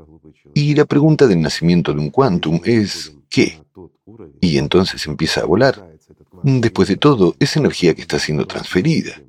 Y 0.54 0.74
la 0.74 0.84
pregunta 0.84 1.26
del 1.26 1.40
nacimiento 1.40 1.92
de 1.92 2.00
un 2.00 2.10
quantum 2.10 2.60
es 2.64 3.14
¿qué? 3.28 3.62
Y 4.40 4.58
entonces 4.58 5.06
empieza 5.06 5.42
a 5.42 5.46
volar. 5.46 5.98
Después 6.42 6.88
de 6.88 6.96
todo, 6.96 7.34
es 7.38 7.56
energía 7.56 7.94
que 7.94 8.02
está 8.02 8.18
siendo 8.18 8.46
transferida. 8.46 9.20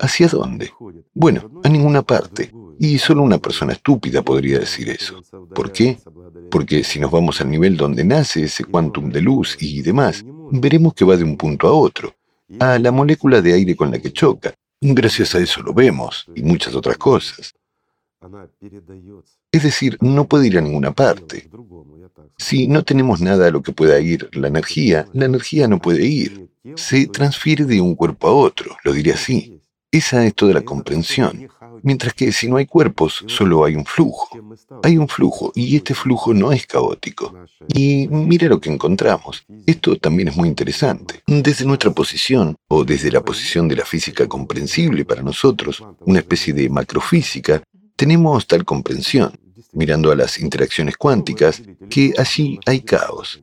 ¿Hacia 0.00 0.28
dónde? 0.28 0.72
Bueno, 1.14 1.60
a 1.64 1.68
ninguna 1.68 2.02
parte. 2.02 2.52
Y 2.80 2.98
solo 2.98 3.22
una 3.22 3.38
persona 3.38 3.72
estúpida 3.72 4.22
podría 4.22 4.58
decir 4.58 4.88
eso. 4.88 5.20
¿Por 5.54 5.72
qué? 5.72 5.98
Porque 6.50 6.84
si 6.84 6.98
nos 6.98 7.10
vamos 7.10 7.40
al 7.40 7.50
nivel 7.50 7.76
donde 7.76 8.04
nace 8.04 8.44
ese 8.44 8.64
quantum 8.64 9.10
de 9.10 9.20
luz 9.20 9.56
y 9.60 9.82
demás, 9.82 10.24
veremos 10.50 10.94
que 10.94 11.04
va 11.04 11.16
de 11.16 11.24
un 11.24 11.36
punto 11.36 11.68
a 11.68 11.72
otro, 11.72 12.14
a 12.58 12.78
la 12.78 12.90
molécula 12.90 13.40
de 13.42 13.52
aire 13.52 13.76
con 13.76 13.90
la 13.90 13.98
que 13.98 14.12
choca. 14.12 14.54
Gracias 14.80 15.34
a 15.34 15.40
eso 15.40 15.60
lo 15.62 15.74
vemos, 15.74 16.26
y 16.34 16.42
muchas 16.42 16.74
otras 16.74 16.96
cosas. 16.96 17.54
Es 19.50 19.62
decir, 19.62 19.96
no 20.00 20.26
puede 20.26 20.46
ir 20.46 20.58
a 20.58 20.60
ninguna 20.60 20.92
parte. 20.92 21.48
Si 22.36 22.68
no 22.68 22.84
tenemos 22.84 23.20
nada 23.20 23.48
a 23.48 23.50
lo 23.50 23.62
que 23.62 23.72
pueda 23.72 23.98
ir 24.00 24.28
la 24.32 24.48
energía, 24.48 25.06
la 25.12 25.26
energía 25.26 25.68
no 25.68 25.78
puede 25.80 26.04
ir. 26.04 26.48
Se 26.76 27.06
transfiere 27.06 27.64
de 27.64 27.80
un 27.80 27.94
cuerpo 27.94 28.28
a 28.28 28.32
otro, 28.32 28.76
lo 28.84 28.92
diré 28.92 29.12
así. 29.12 29.57
Es 29.90 30.14
toda 30.34 30.52
la 30.52 30.60
comprensión. 30.60 31.48
Mientras 31.82 32.12
que 32.12 32.30
si 32.32 32.46
no 32.48 32.56
hay 32.56 32.66
cuerpos, 32.66 33.24
solo 33.26 33.64
hay 33.64 33.74
un 33.74 33.86
flujo. 33.86 34.28
Hay 34.82 34.98
un 34.98 35.08
flujo 35.08 35.50
y 35.54 35.76
este 35.76 35.94
flujo 35.94 36.34
no 36.34 36.52
es 36.52 36.66
caótico. 36.66 37.34
Y 37.68 38.06
mira 38.08 38.48
lo 38.48 38.60
que 38.60 38.70
encontramos. 38.70 39.46
Esto 39.66 39.96
también 39.96 40.28
es 40.28 40.36
muy 40.36 40.48
interesante. 40.48 41.22
Desde 41.26 41.64
nuestra 41.64 41.90
posición, 41.90 42.56
o 42.68 42.84
desde 42.84 43.10
la 43.10 43.22
posición 43.22 43.66
de 43.66 43.76
la 43.76 43.86
física 43.86 44.26
comprensible 44.26 45.06
para 45.06 45.22
nosotros, 45.22 45.82
una 46.00 46.18
especie 46.18 46.52
de 46.52 46.68
macrofísica, 46.68 47.62
tenemos 47.96 48.46
tal 48.46 48.64
comprensión, 48.66 49.32
mirando 49.72 50.12
a 50.12 50.16
las 50.16 50.38
interacciones 50.38 50.96
cuánticas, 50.98 51.62
que 51.88 52.12
allí 52.18 52.60
hay 52.66 52.82
caos. 52.82 53.42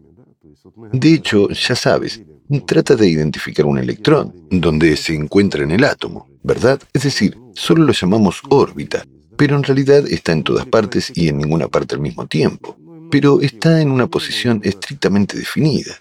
De 0.91 1.13
hecho, 1.13 1.49
ya 1.49 1.75
sabes, 1.75 2.21
trata 2.65 2.95
de 2.95 3.07
identificar 3.07 3.65
un 3.65 3.77
electrón, 3.77 4.33
donde 4.49 4.95
se 4.97 5.13
encuentra 5.13 5.63
en 5.63 5.71
el 5.71 5.83
átomo, 5.83 6.27
¿verdad? 6.43 6.79
Es 6.93 7.03
decir, 7.03 7.37
solo 7.53 7.83
lo 7.83 7.93
llamamos 7.93 8.41
órbita, 8.49 9.05
pero 9.37 9.55
en 9.55 9.63
realidad 9.63 10.05
está 10.07 10.31
en 10.31 10.43
todas 10.43 10.65
partes 10.65 11.11
y 11.15 11.27
en 11.27 11.37
ninguna 11.37 11.67
parte 11.67 11.95
al 11.95 12.01
mismo 12.01 12.27
tiempo. 12.27 12.77
Pero 13.11 13.41
está 13.41 13.81
en 13.81 13.91
una 13.91 14.07
posición 14.07 14.61
estrictamente 14.63 15.37
definida. 15.37 15.95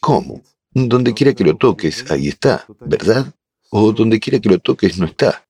¿Cómo? 0.00 0.42
Donde 0.72 1.14
quiera 1.14 1.32
que 1.34 1.44
lo 1.44 1.56
toques, 1.56 2.10
ahí 2.10 2.28
está, 2.28 2.64
¿verdad? 2.80 3.32
O 3.70 3.92
donde 3.92 4.20
quiera 4.20 4.38
que 4.38 4.48
lo 4.48 4.58
toques, 4.58 4.98
no 4.98 5.06
está. 5.06 5.44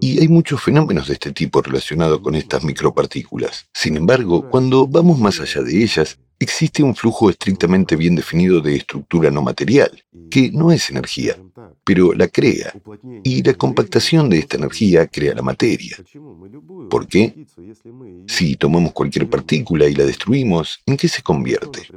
Y 0.00 0.20
hay 0.20 0.28
muchos 0.28 0.62
fenómenos 0.62 1.08
de 1.08 1.14
este 1.14 1.32
tipo 1.32 1.62
relacionados 1.62 2.20
con 2.20 2.34
estas 2.34 2.64
micropartículas. 2.64 3.66
Sin 3.72 3.96
embargo, 3.96 4.48
cuando 4.50 4.86
vamos 4.86 5.18
más 5.18 5.40
allá 5.40 5.62
de 5.62 5.82
ellas, 5.82 6.18
existe 6.38 6.82
un 6.82 6.94
flujo 6.94 7.30
estrictamente 7.30 7.96
bien 7.96 8.14
definido 8.14 8.60
de 8.60 8.76
estructura 8.76 9.30
no 9.30 9.42
material, 9.42 9.90
que 10.30 10.50
no 10.50 10.70
es 10.70 10.90
energía, 10.90 11.36
pero 11.84 12.12
la 12.12 12.28
crea, 12.28 12.74
y 13.24 13.42
la 13.42 13.54
compactación 13.54 14.28
de 14.28 14.38
esta 14.38 14.56
energía 14.56 15.06
crea 15.06 15.34
la 15.34 15.42
materia. 15.42 15.96
¿Por 16.90 17.06
qué? 17.06 17.46
Si 18.26 18.56
tomamos 18.56 18.92
cualquier 18.92 19.28
partícula 19.28 19.86
y 19.86 19.94
la 19.94 20.04
destruimos, 20.04 20.80
¿en 20.86 20.96
qué 20.96 21.08
se 21.08 21.22
convierte? 21.22 21.88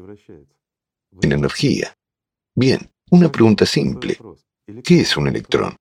En 1.22 1.32
energía. 1.32 1.96
Bien, 2.56 2.90
una 3.12 3.32
pregunta 3.32 3.66
simple. 3.66 4.18
¿Qué 4.84 5.02
es 5.02 5.18
un 5.18 5.28
electrón? 5.28 5.76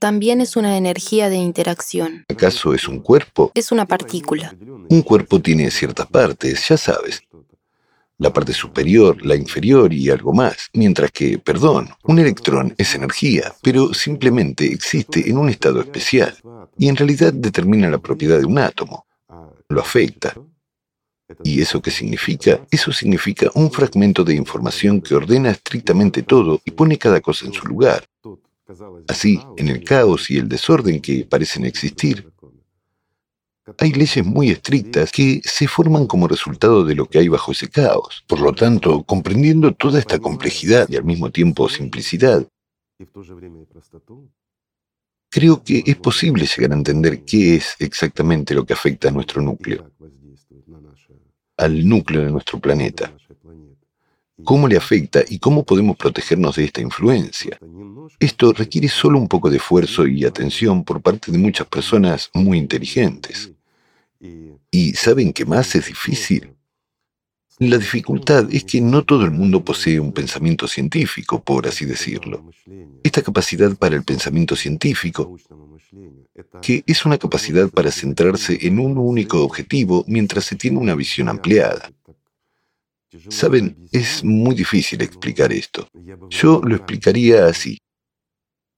También 0.00 0.40
es 0.40 0.56
una 0.56 0.78
energía 0.78 1.28
de 1.28 1.36
interacción. 1.36 2.24
¿Acaso 2.30 2.72
es 2.72 2.88
un 2.88 3.00
cuerpo? 3.00 3.52
Es 3.54 3.70
una 3.70 3.84
partícula. 3.84 4.56
Un 4.88 5.02
cuerpo 5.02 5.40
tiene 5.42 5.70
ciertas 5.70 6.06
partes, 6.06 6.66
ya 6.66 6.78
sabes. 6.78 7.22
La 8.16 8.32
parte 8.32 8.54
superior, 8.54 9.22
la 9.26 9.36
inferior 9.36 9.92
y 9.92 10.08
algo 10.08 10.32
más. 10.32 10.70
Mientras 10.72 11.10
que, 11.10 11.38
perdón, 11.38 11.90
un 12.04 12.18
electrón 12.18 12.74
es 12.78 12.94
energía, 12.94 13.52
pero 13.62 13.92
simplemente 13.92 14.72
existe 14.72 15.28
en 15.28 15.36
un 15.36 15.50
estado 15.50 15.82
especial 15.82 16.34
y 16.78 16.88
en 16.88 16.96
realidad 16.96 17.34
determina 17.34 17.90
la 17.90 17.98
propiedad 17.98 18.38
de 18.38 18.46
un 18.46 18.58
átomo. 18.58 19.04
Lo 19.68 19.82
afecta. 19.82 20.34
¿Y 21.44 21.60
eso 21.60 21.82
qué 21.82 21.90
significa? 21.90 22.66
Eso 22.70 22.90
significa 22.90 23.50
un 23.54 23.70
fragmento 23.70 24.24
de 24.24 24.34
información 24.34 25.02
que 25.02 25.14
ordena 25.14 25.50
estrictamente 25.50 26.22
todo 26.22 26.58
y 26.64 26.70
pone 26.70 26.96
cada 26.96 27.20
cosa 27.20 27.44
en 27.44 27.52
su 27.52 27.66
lugar. 27.66 28.06
Así, 29.08 29.40
en 29.56 29.68
el 29.68 29.84
caos 29.84 30.30
y 30.30 30.38
el 30.38 30.48
desorden 30.48 31.00
que 31.00 31.24
parecen 31.24 31.64
existir, 31.64 32.30
hay 33.78 33.92
leyes 33.92 34.24
muy 34.24 34.50
estrictas 34.50 35.12
que 35.12 35.40
se 35.44 35.68
forman 35.68 36.06
como 36.06 36.26
resultado 36.26 36.84
de 36.84 36.94
lo 36.94 37.06
que 37.06 37.18
hay 37.18 37.28
bajo 37.28 37.52
ese 37.52 37.68
caos. 37.68 38.24
Por 38.26 38.40
lo 38.40 38.52
tanto, 38.52 39.02
comprendiendo 39.04 39.72
toda 39.74 39.98
esta 39.98 40.18
complejidad 40.18 40.88
y 40.88 40.96
al 40.96 41.04
mismo 41.04 41.30
tiempo 41.30 41.68
simplicidad, 41.68 42.46
creo 45.28 45.62
que 45.62 45.82
es 45.86 45.96
posible 45.96 46.46
llegar 46.46 46.72
a 46.72 46.76
entender 46.76 47.24
qué 47.24 47.56
es 47.56 47.76
exactamente 47.78 48.54
lo 48.54 48.64
que 48.64 48.72
afecta 48.72 49.08
a 49.08 49.12
nuestro 49.12 49.40
núcleo, 49.40 49.90
al 51.56 51.88
núcleo 51.88 52.24
de 52.24 52.32
nuestro 52.32 52.58
planeta 52.58 53.12
cómo 54.44 54.68
le 54.68 54.76
afecta 54.76 55.22
y 55.28 55.38
cómo 55.38 55.64
podemos 55.64 55.96
protegernos 55.96 56.56
de 56.56 56.64
esta 56.64 56.80
influencia. 56.80 57.58
Esto 58.18 58.52
requiere 58.52 58.88
solo 58.88 59.18
un 59.18 59.28
poco 59.28 59.50
de 59.50 59.56
esfuerzo 59.56 60.06
y 60.06 60.24
atención 60.24 60.84
por 60.84 61.00
parte 61.00 61.32
de 61.32 61.38
muchas 61.38 61.66
personas 61.66 62.30
muy 62.34 62.58
inteligentes. 62.58 63.52
¿Y 64.70 64.92
saben 64.92 65.32
qué 65.32 65.44
más 65.44 65.74
es 65.74 65.86
difícil? 65.86 66.54
La 67.58 67.76
dificultad 67.76 68.48
es 68.50 68.64
que 68.64 68.80
no 68.80 69.04
todo 69.04 69.24
el 69.26 69.32
mundo 69.32 69.62
posee 69.62 70.00
un 70.00 70.12
pensamiento 70.12 70.66
científico, 70.66 71.42
por 71.42 71.66
así 71.66 71.84
decirlo. 71.84 72.50
Esta 73.02 73.20
capacidad 73.20 73.76
para 73.76 73.96
el 73.96 74.02
pensamiento 74.02 74.56
científico, 74.56 75.36
que 76.62 76.82
es 76.86 77.04
una 77.04 77.18
capacidad 77.18 77.68
para 77.68 77.90
centrarse 77.90 78.58
en 78.62 78.78
un 78.78 78.96
único 78.96 79.42
objetivo 79.42 80.04
mientras 80.08 80.44
se 80.44 80.56
tiene 80.56 80.78
una 80.78 80.94
visión 80.94 81.28
ampliada. 81.28 81.90
Saben, 83.28 83.88
es 83.90 84.22
muy 84.22 84.54
difícil 84.54 85.02
explicar 85.02 85.52
esto. 85.52 85.88
Yo 86.28 86.60
lo 86.64 86.76
explicaría 86.76 87.46
así. 87.46 87.78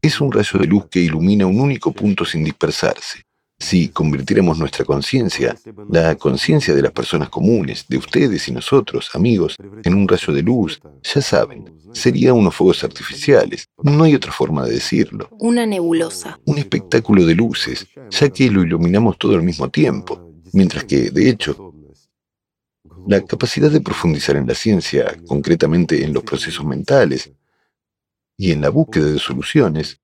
Es 0.00 0.20
un 0.20 0.32
rayo 0.32 0.58
de 0.58 0.66
luz 0.66 0.86
que 0.90 1.00
ilumina 1.00 1.46
un 1.46 1.60
único 1.60 1.92
punto 1.92 2.24
sin 2.24 2.42
dispersarse. 2.42 3.22
Si 3.58 3.90
convirtiéramos 3.90 4.58
nuestra 4.58 4.84
conciencia, 4.84 5.56
la 5.88 6.16
conciencia 6.16 6.74
de 6.74 6.82
las 6.82 6.90
personas 6.90 7.28
comunes, 7.28 7.86
de 7.88 7.96
ustedes 7.96 8.48
y 8.48 8.52
nosotros, 8.52 9.10
amigos, 9.14 9.56
en 9.84 9.94
un 9.94 10.08
rayo 10.08 10.32
de 10.32 10.42
luz, 10.42 10.80
ya 11.02 11.20
saben, 11.20 11.72
sería 11.92 12.34
unos 12.34 12.56
fuegos 12.56 12.82
artificiales. 12.82 13.68
No 13.84 14.02
hay 14.02 14.16
otra 14.16 14.32
forma 14.32 14.64
de 14.64 14.72
decirlo. 14.72 15.28
Una 15.38 15.64
nebulosa. 15.64 16.40
Un 16.44 16.58
espectáculo 16.58 17.24
de 17.24 17.36
luces, 17.36 17.86
ya 18.10 18.30
que 18.30 18.50
lo 18.50 18.64
iluminamos 18.64 19.16
todo 19.16 19.36
al 19.36 19.44
mismo 19.44 19.68
tiempo. 19.68 20.32
Mientras 20.52 20.84
que, 20.84 21.10
de 21.10 21.30
hecho, 21.30 21.71
la 23.06 23.20
capacidad 23.24 23.70
de 23.70 23.80
profundizar 23.80 24.36
en 24.36 24.46
la 24.46 24.54
ciencia, 24.54 25.16
concretamente 25.26 26.04
en 26.04 26.12
los 26.12 26.22
procesos 26.22 26.64
mentales 26.64 27.30
y 28.36 28.52
en 28.52 28.60
la 28.60 28.70
búsqueda 28.70 29.06
de 29.06 29.18
soluciones, 29.18 30.00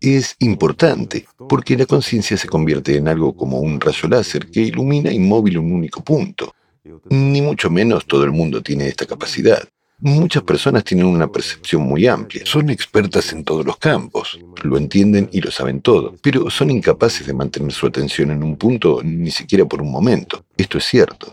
es 0.00 0.36
importante 0.38 1.26
porque 1.48 1.76
la 1.76 1.86
conciencia 1.86 2.36
se 2.36 2.48
convierte 2.48 2.96
en 2.96 3.08
algo 3.08 3.34
como 3.34 3.60
un 3.60 3.80
rayo 3.80 4.08
láser 4.08 4.48
que 4.50 4.60
ilumina 4.60 5.12
inmóvil 5.12 5.58
un 5.58 5.72
único 5.72 6.02
punto. 6.02 6.54
Ni 7.10 7.42
mucho 7.42 7.70
menos 7.70 8.06
todo 8.06 8.24
el 8.24 8.30
mundo 8.30 8.62
tiene 8.62 8.88
esta 8.88 9.06
capacidad. 9.06 9.68
Muchas 10.00 10.44
personas 10.44 10.84
tienen 10.84 11.06
una 11.06 11.26
percepción 11.26 11.82
muy 11.82 12.06
amplia, 12.06 12.46
son 12.46 12.70
expertas 12.70 13.32
en 13.32 13.42
todos 13.42 13.66
los 13.66 13.78
campos, 13.78 14.38
lo 14.62 14.76
entienden 14.76 15.28
y 15.32 15.40
lo 15.40 15.50
saben 15.50 15.80
todo, 15.80 16.14
pero 16.22 16.48
son 16.50 16.70
incapaces 16.70 17.26
de 17.26 17.34
mantener 17.34 17.72
su 17.72 17.88
atención 17.88 18.30
en 18.30 18.44
un 18.44 18.56
punto 18.56 19.00
ni 19.02 19.32
siquiera 19.32 19.64
por 19.64 19.82
un 19.82 19.90
momento. 19.90 20.44
Esto 20.56 20.78
es 20.78 20.84
cierto. 20.84 21.32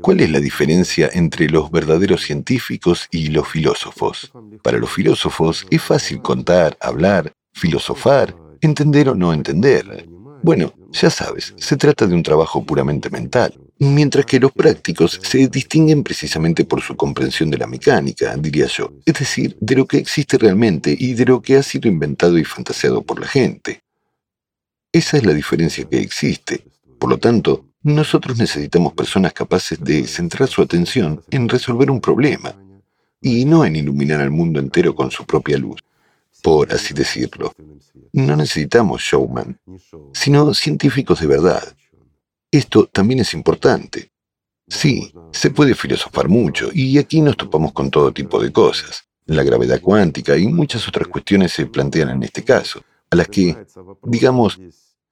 ¿Cuál 0.00 0.20
es 0.20 0.30
la 0.30 0.40
diferencia 0.40 1.10
entre 1.12 1.48
los 1.48 1.70
verdaderos 1.70 2.22
científicos 2.22 3.08
y 3.10 3.28
los 3.28 3.48
filósofos? 3.48 4.32
Para 4.62 4.78
los 4.78 4.90
filósofos 4.90 5.66
es 5.70 5.82
fácil 5.82 6.22
contar, 6.22 6.76
hablar, 6.80 7.32
filosofar, 7.52 8.34
entender 8.60 9.08
o 9.08 9.14
no 9.14 9.32
entender. 9.32 10.06
Bueno, 10.42 10.72
ya 10.92 11.10
sabes, 11.10 11.54
se 11.56 11.76
trata 11.76 12.06
de 12.06 12.14
un 12.14 12.22
trabajo 12.22 12.64
puramente 12.64 13.10
mental. 13.10 13.58
Mientras 13.80 14.26
que 14.26 14.40
los 14.40 14.52
prácticos 14.52 15.20
se 15.22 15.48
distinguen 15.48 16.02
precisamente 16.02 16.64
por 16.64 16.80
su 16.80 16.96
comprensión 16.96 17.50
de 17.50 17.58
la 17.58 17.66
mecánica, 17.66 18.36
diría 18.36 18.66
yo, 18.66 18.92
es 19.04 19.14
decir, 19.14 19.56
de 19.60 19.76
lo 19.76 19.86
que 19.86 19.98
existe 19.98 20.38
realmente 20.38 20.94
y 20.98 21.14
de 21.14 21.24
lo 21.24 21.40
que 21.42 21.56
ha 21.56 21.62
sido 21.62 21.88
inventado 21.88 22.38
y 22.38 22.44
fantaseado 22.44 23.02
por 23.02 23.20
la 23.20 23.26
gente. 23.26 23.82
Esa 24.92 25.16
es 25.16 25.26
la 25.26 25.32
diferencia 25.32 25.84
que 25.88 26.00
existe. 26.00 26.64
Por 26.98 27.10
lo 27.10 27.18
tanto, 27.18 27.67
nosotros 27.88 28.38
necesitamos 28.38 28.92
personas 28.92 29.32
capaces 29.32 29.82
de 29.82 30.06
centrar 30.06 30.48
su 30.48 30.62
atención 30.62 31.22
en 31.30 31.48
resolver 31.48 31.90
un 31.90 32.00
problema 32.00 32.54
y 33.20 33.44
no 33.44 33.64
en 33.64 33.76
iluminar 33.76 34.20
al 34.20 34.30
mundo 34.30 34.60
entero 34.60 34.94
con 34.94 35.10
su 35.10 35.24
propia 35.24 35.58
luz, 35.58 35.80
por 36.42 36.72
así 36.72 36.94
decirlo. 36.94 37.52
No 38.12 38.36
necesitamos 38.36 39.02
showman, 39.02 39.58
sino 40.12 40.54
científicos 40.54 41.20
de 41.20 41.26
verdad, 41.26 41.62
esto 42.50 42.86
también 42.86 43.20
es 43.20 43.34
importante. 43.34 44.10
Sí, 44.66 45.12
se 45.32 45.50
puede 45.50 45.74
filosofar 45.74 46.28
mucho 46.28 46.70
y 46.72 46.98
aquí 46.98 47.20
nos 47.20 47.36
topamos 47.36 47.72
con 47.72 47.90
todo 47.90 48.12
tipo 48.12 48.40
de 48.40 48.52
cosas. 48.52 49.04
La 49.26 49.42
gravedad 49.42 49.80
cuántica 49.80 50.36
y 50.36 50.46
muchas 50.46 50.86
otras 50.88 51.08
cuestiones 51.08 51.52
se 51.52 51.66
plantean 51.66 52.10
en 52.10 52.22
este 52.22 52.44
caso, 52.44 52.82
a 53.10 53.16
las 53.16 53.28
que, 53.28 53.56
digamos, 54.04 54.58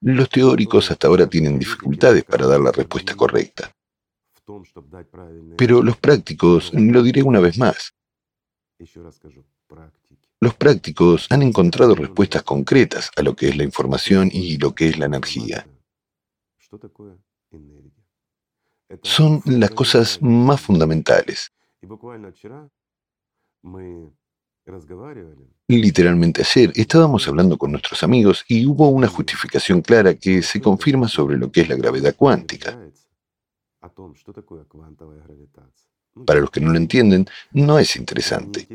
los 0.00 0.28
teóricos 0.28 0.90
hasta 0.90 1.08
ahora 1.08 1.26
tienen 1.26 1.58
dificultades 1.58 2.24
para 2.24 2.46
dar 2.46 2.60
la 2.60 2.72
respuesta 2.72 3.14
correcta. 3.14 3.72
Pero 5.56 5.82
los 5.82 5.96
prácticos, 5.96 6.72
lo 6.72 7.02
diré 7.02 7.22
una 7.22 7.40
vez 7.40 7.58
más, 7.58 7.94
los 10.40 10.54
prácticos 10.54 11.26
han 11.30 11.42
encontrado 11.42 11.94
respuestas 11.94 12.42
concretas 12.42 13.10
a 13.16 13.22
lo 13.22 13.34
que 13.34 13.48
es 13.48 13.56
la 13.56 13.64
información 13.64 14.28
y 14.32 14.58
lo 14.58 14.74
que 14.74 14.88
es 14.88 14.98
la 14.98 15.06
energía 15.06 15.66
son 19.02 19.42
las 19.46 19.70
cosas 19.70 20.20
más 20.22 20.60
fundamentales. 20.60 21.52
Literalmente 25.68 26.42
ayer 26.42 26.72
estábamos 26.74 27.28
hablando 27.28 27.56
con 27.56 27.70
nuestros 27.70 28.02
amigos 28.02 28.44
y 28.48 28.66
hubo 28.66 28.88
una 28.88 29.06
justificación 29.06 29.80
clara 29.80 30.14
que 30.14 30.42
se 30.42 30.60
confirma 30.60 31.08
sobre 31.08 31.36
lo 31.36 31.52
que 31.52 31.60
es 31.60 31.68
la 31.68 31.76
gravedad 31.76 32.14
cuántica. 32.16 32.76
Para 36.26 36.40
los 36.40 36.50
que 36.50 36.60
no 36.60 36.72
lo 36.72 36.78
entienden, 36.78 37.26
no 37.52 37.78
es 37.78 37.94
interesante. 37.96 38.66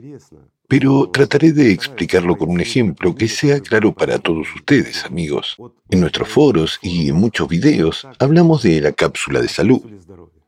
Pero 0.68 1.10
trataré 1.10 1.52
de 1.52 1.72
explicarlo 1.72 2.38
con 2.38 2.50
un 2.50 2.62
ejemplo 2.62 3.14
que 3.14 3.28
sea 3.28 3.60
claro 3.60 3.94
para 3.94 4.20
todos 4.20 4.48
ustedes, 4.56 5.04
amigos. 5.06 5.58
En 5.90 6.00
nuestros 6.00 6.30
foros 6.30 6.80
y 6.82 7.10
en 7.10 7.16
muchos 7.16 7.50
videos 7.50 8.08
hablamos 8.20 8.64
de 8.64 8.80
la 8.80 8.94
cápsula 8.94 9.42
de 9.42 9.50
salud. 9.50 9.82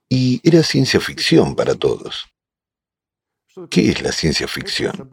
Y 0.08 0.40
era 0.44 0.64
ciencia 0.64 1.00
ficción 1.00 1.56
para 1.56 1.76
todos. 1.76 2.33
¿Qué 3.70 3.90
es 3.92 4.02
la 4.02 4.12
ciencia 4.12 4.48
ficción? 4.48 5.10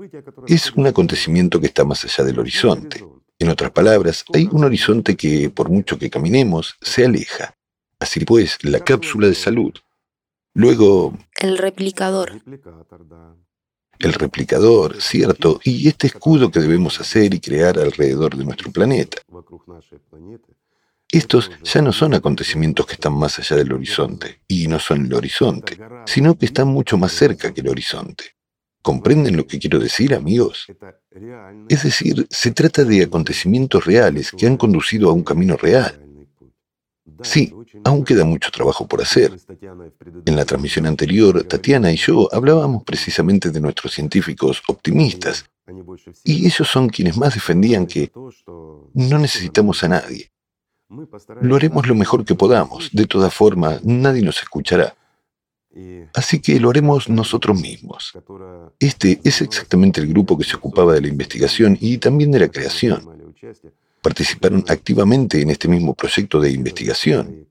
Es 0.47 0.73
un 0.73 0.87
acontecimiento 0.87 1.61
que 1.61 1.67
está 1.67 1.85
más 1.85 2.05
allá 2.05 2.25
del 2.25 2.39
horizonte. 2.39 3.05
En 3.39 3.49
otras 3.49 3.71
palabras, 3.71 4.25
hay 4.35 4.49
un 4.53 4.65
horizonte 4.65 5.17
que, 5.17 5.51
por 5.51 5.71
mucho 5.71 5.99
que 5.99 6.11
caminemos, 6.11 6.77
se 6.81 7.05
aleja. 7.05 7.57
Así 7.99 8.25
pues, 8.25 8.59
la 8.63 8.81
cápsula 8.81 9.29
de 9.29 9.35
salud 9.35 9.73
Luego... 10.55 11.17
El 11.41 11.59
replicador. 11.59 12.43
El 13.99 14.13
replicador, 14.15 15.01
cierto, 15.01 15.61
y 15.63 15.89
este 15.89 16.09
escudo 16.09 16.51
que 16.51 16.61
debemos 16.61 17.01
hacer 17.01 17.35
y 17.35 17.41
crear 17.41 17.79
alrededor 17.79 18.37
de 18.37 18.45
nuestro 18.45 18.73
planeta. 18.73 19.19
Estos 21.13 21.51
ya 21.65 21.83
no 21.83 21.93
son 21.93 22.15
acontecimientos 22.15 22.87
que 22.87 22.95
están 22.95 23.15
más 23.15 23.39
allá 23.39 23.57
del 23.57 23.73
horizonte, 23.73 24.43
y 24.47 24.69
no 24.69 24.79
son 24.79 25.07
el 25.07 25.15
horizonte, 25.15 25.77
sino 26.07 26.39
que 26.39 26.47
están 26.47 26.69
mucho 26.69 26.97
más 26.97 27.13
cerca 27.13 27.53
que 27.53 27.63
el 27.63 27.69
horizonte. 27.69 28.37
¿Comprenden 28.83 29.37
lo 29.37 29.47
que 29.47 29.59
quiero 29.59 29.79
decir, 29.79 30.15
amigos? 30.15 30.67
Es 31.69 31.83
decir, 31.83 32.27
se 32.31 32.53
trata 32.53 32.85
de 32.85 33.03
acontecimientos 33.03 33.85
reales 33.85 34.31
que 34.31 34.47
han 34.47 34.57
conducido 34.57 35.11
a 35.11 35.13
un 35.13 35.25
camino 35.25 35.57
real. 35.57 36.01
Sí, 37.23 37.53
aún 37.85 38.05
queda 38.05 38.25
mucho 38.25 38.51
trabajo 38.51 38.87
por 38.87 39.03
hacer. 39.03 39.37
En 40.25 40.37
la 40.37 40.45
transmisión 40.45 40.87
anterior, 40.87 41.43
Tatiana 41.45 41.93
y 41.93 41.97
yo 41.97 42.29
hablábamos 42.33 42.85
precisamente 42.85 43.51
de 43.51 43.61
nuestros 43.61 43.93
científicos 43.93 44.63
optimistas, 44.69 45.45
y 46.25 46.47
ellos 46.47 46.69
son 46.69 46.89
quienes 46.89 47.17
más 47.17 47.35
defendían 47.35 47.87
que 47.87 48.11
no 48.95 49.19
necesitamos 49.19 49.83
a 49.85 49.89
nadie. 49.89 50.31
Lo 51.41 51.57
haremos 51.57 51.87
lo 51.87 51.95
mejor 51.95 52.25
que 52.25 52.35
podamos, 52.35 52.91
de 52.93 53.07
todas 53.07 53.33
formas, 53.33 53.85
nadie 53.85 54.23
nos 54.23 54.43
escuchará. 54.43 54.97
Así 56.15 56.41
que 56.41 56.59
lo 56.59 56.71
haremos 56.71 57.09
nosotros 57.09 57.61
mismos. 57.61 58.13
Este 58.81 59.21
es 59.23 59.41
exactamente 59.41 60.01
el 60.01 60.09
grupo 60.09 60.37
que 60.37 60.45
se 60.45 60.57
ocupaba 60.57 60.95
de 60.95 61.03
la 61.03 61.09
investigación 61.09 61.79
y 61.81 61.99
también 61.99 62.33
de 62.33 62.41
la 62.41 62.49
creación. 62.49 63.09
Participaron 64.03 64.65
activamente 64.69 65.41
en 65.41 65.51
este 65.51 65.69
mismo 65.69 65.95
proyecto 65.95 66.41
de 66.41 66.51
investigación. 66.51 67.47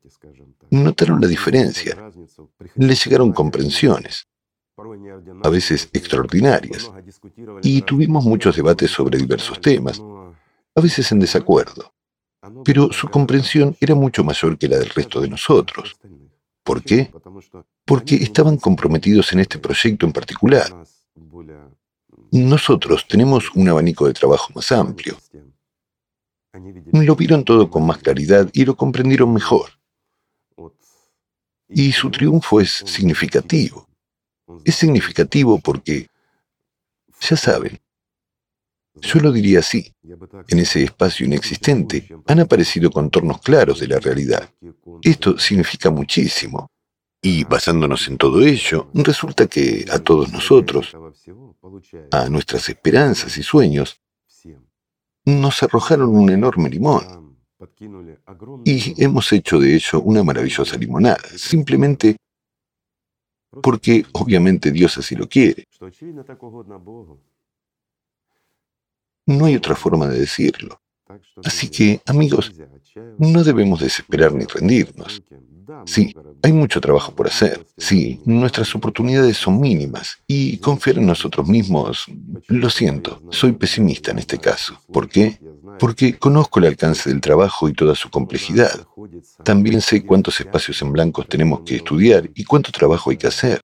Notaron 0.70 1.22
la 1.22 1.28
diferencia. 1.28 1.96
Les 2.76 3.06
llegaron 3.06 3.32
comprensiones, 3.32 4.28
a 5.44 5.50
veces 5.50 5.90
extraordinarias, 5.94 6.92
y 7.64 7.82
tuvimos 7.84 8.26
muchos 8.26 8.56
debates 8.56 8.92
sobre 8.92 9.18
diversos 9.18 9.62
temas, 9.62 10.02
a 10.76 10.82
veces 10.82 11.12
en 11.14 11.20
desacuerdo. 11.20 11.94
Pero 12.64 12.92
su 12.94 13.10
comprensión 13.10 13.76
era 13.80 13.96
mucho 13.96 14.24
mayor 14.24 14.58
que 14.58 14.68
la 14.68 14.78
del 14.78 14.90
resto 14.90 15.20
de 15.20 15.28
nosotros. 15.28 15.98
¿Por 16.64 16.84
qué? 16.84 17.12
Porque 17.86 18.16
estaban 18.16 18.58
comprometidos 18.58 19.34
en 19.34 19.40
este 19.40 19.60
proyecto 19.60 20.06
en 20.06 20.14
particular. 20.14 20.68
Nosotros 22.32 23.08
tenemos 23.08 23.54
un 23.56 23.68
abanico 23.70 24.08
de 24.08 24.14
trabajo 24.14 24.54
más 24.54 24.72
amplio. 24.72 25.18
Lo 26.92 27.16
vieron 27.16 27.44
todo 27.44 27.70
con 27.70 27.86
más 27.86 27.98
claridad 27.98 28.50
y 28.54 28.66
lo 28.66 28.76
comprendieron 28.76 29.34
mejor. 29.34 29.72
Y 31.68 31.92
su 31.92 32.10
triunfo 32.10 32.62
es 32.62 32.84
significativo. 32.86 33.88
Es 34.64 34.76
significativo 34.76 35.60
porque, 35.60 36.08
ya 37.22 37.38
saben, 37.38 37.80
yo 38.96 39.20
lo 39.20 39.32
diría 39.32 39.60
así, 39.60 39.94
en 40.48 40.60
ese 40.60 40.84
espacio 40.84 41.26
inexistente 41.26 42.08
han 42.28 42.40
aparecido 42.40 42.92
contornos 42.92 43.42
claros 43.42 43.80
de 43.80 43.88
la 43.88 44.00
realidad. 44.00 44.50
Esto 45.02 45.38
significa 45.38 45.90
muchísimo. 45.90 46.68
Y 47.22 47.44
basándonos 47.44 48.08
en 48.08 48.18
todo 48.18 48.42
ello, 48.42 48.90
resulta 48.94 49.48
que 49.48 49.86
a 49.92 50.00
todos 50.00 50.32
nosotros, 50.32 50.96
a 52.12 52.30
nuestras 52.30 52.70
esperanzas 52.70 53.38
y 53.38 53.44
sueños, 53.44 54.02
nos 55.26 55.62
arrojaron 55.64 56.16
un 56.16 56.30
enorme 56.30 56.70
limón. 56.70 57.38
Y 58.64 59.04
hemos 59.04 59.32
hecho 59.34 59.60
de 59.60 59.76
ello 59.76 60.02
una 60.02 60.24
maravillosa 60.24 60.78
limonada, 60.78 61.20
simplemente 61.36 62.16
porque 63.62 64.06
obviamente 64.14 64.72
Dios 64.72 64.98
así 64.98 65.16
lo 65.16 65.28
quiere. 65.28 65.66
No 69.30 69.46
hay 69.46 69.56
otra 69.56 69.76
forma 69.76 70.08
de 70.08 70.20
decirlo. 70.20 70.82
Así 71.44 71.70
que, 71.70 72.02
amigos, 72.08 72.52
no 73.20 73.44
debemos 73.44 73.80
desesperar 73.80 74.34
ni 74.34 74.46
rendirnos. 74.46 75.22
Sí, 75.86 76.16
hay 76.42 76.52
mucho 76.52 76.82
trabajo 76.82 77.14
por 77.14 77.28
hacer. 77.28 77.64
Sí, 77.78 78.20
nuestras 78.26 78.74
oportunidades 78.74 79.38
son 79.38 79.62
mínimas 79.62 80.18
y 80.26 80.58
confiar 80.58 80.98
en 80.98 81.06
nosotros 81.06 81.48
mismos, 81.48 82.08
lo 82.48 82.72
siento, 82.72 83.22
soy 83.30 83.52
pesimista 83.52 84.10
en 84.10 84.18
este 84.18 84.40
caso. 84.40 84.82
¿Por 84.92 85.08
qué? 85.08 85.40
Porque 85.78 86.18
conozco 86.18 86.58
el 86.58 86.66
alcance 86.66 87.08
del 87.12 87.22
trabajo 87.22 87.70
y 87.70 87.74
toda 87.74 87.94
su 87.94 88.10
complejidad. 88.10 88.88
También 89.44 89.80
sé 89.82 90.04
cuántos 90.04 90.40
espacios 90.40 90.82
en 90.82 90.92
blancos 90.92 91.28
tenemos 91.28 91.62
que 91.62 91.76
estudiar 91.76 92.28
y 92.34 92.46
cuánto 92.46 92.72
trabajo 92.72 93.12
hay 93.12 93.18
que 93.18 93.28
hacer. 93.28 93.62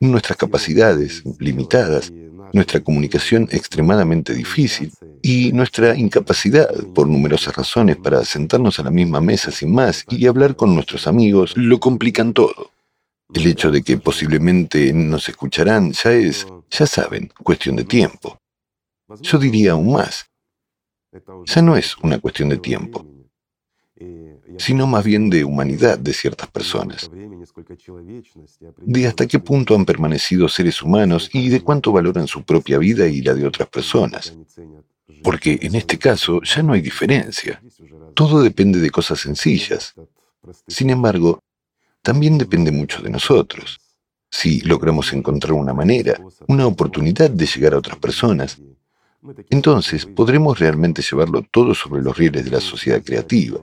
Nuestras 0.00 0.36
capacidades, 0.36 1.22
limitadas, 1.38 2.12
nuestra 2.52 2.80
comunicación 2.80 3.48
extremadamente 3.50 4.34
difícil 4.34 4.92
y 5.22 5.52
nuestra 5.52 5.96
incapacidad, 5.96 6.68
por 6.94 7.08
numerosas 7.08 7.56
razones, 7.56 7.96
para 7.96 8.24
sentarnos 8.24 8.78
a 8.78 8.84
la 8.84 8.90
misma 8.90 9.20
mesa 9.20 9.50
sin 9.50 9.72
más 9.72 10.04
y 10.08 10.26
hablar 10.26 10.56
con 10.56 10.74
nuestros 10.74 11.06
amigos, 11.06 11.56
lo 11.56 11.80
complican 11.80 12.32
todo. 12.32 12.70
El 13.34 13.46
hecho 13.46 13.70
de 13.70 13.82
que 13.82 13.98
posiblemente 13.98 14.92
nos 14.92 15.28
escucharán 15.28 15.92
ya 15.92 16.12
es, 16.12 16.46
ya 16.70 16.86
saben, 16.86 17.30
cuestión 17.42 17.76
de 17.76 17.84
tiempo. 17.84 18.38
Yo 19.20 19.38
diría 19.38 19.72
aún 19.72 19.92
más, 19.92 20.26
ya 21.46 21.62
no 21.62 21.76
es 21.76 21.96
una 21.98 22.18
cuestión 22.18 22.48
de 22.48 22.58
tiempo, 22.58 23.06
sino 24.58 24.86
más 24.86 25.04
bien 25.04 25.30
de 25.30 25.44
humanidad 25.44 25.98
de 25.98 26.12
ciertas 26.12 26.48
personas, 26.50 27.10
de 28.78 29.06
hasta 29.06 29.26
qué 29.26 29.38
punto 29.38 29.74
han 29.74 29.84
permanecido 29.84 30.48
seres 30.48 30.82
humanos 30.82 31.30
y 31.32 31.48
de 31.48 31.60
cuánto 31.60 31.92
valoran 31.92 32.26
su 32.26 32.42
propia 32.42 32.78
vida 32.78 33.06
y 33.06 33.22
la 33.22 33.34
de 33.34 33.46
otras 33.46 33.68
personas. 33.68 34.36
Porque 35.22 35.58
en 35.62 35.74
este 35.74 35.98
caso 35.98 36.40
ya 36.42 36.62
no 36.62 36.72
hay 36.72 36.80
diferencia. 36.80 37.60
Todo 38.14 38.42
depende 38.42 38.78
de 38.80 38.90
cosas 38.90 39.20
sencillas. 39.20 39.94
Sin 40.66 40.90
embargo, 40.90 41.40
también 42.02 42.38
depende 42.38 42.70
mucho 42.70 43.02
de 43.02 43.10
nosotros. 43.10 43.80
Si 44.30 44.60
logramos 44.60 45.12
encontrar 45.12 45.54
una 45.54 45.72
manera, 45.72 46.20
una 46.46 46.66
oportunidad 46.66 47.30
de 47.30 47.46
llegar 47.46 47.74
a 47.74 47.78
otras 47.78 47.98
personas, 47.98 48.60
entonces 49.50 50.06
podremos 50.06 50.58
realmente 50.58 51.02
llevarlo 51.02 51.42
todo 51.50 51.74
sobre 51.74 52.02
los 52.02 52.16
rieles 52.16 52.44
de 52.44 52.50
la 52.50 52.60
sociedad 52.60 53.02
creativa. 53.02 53.58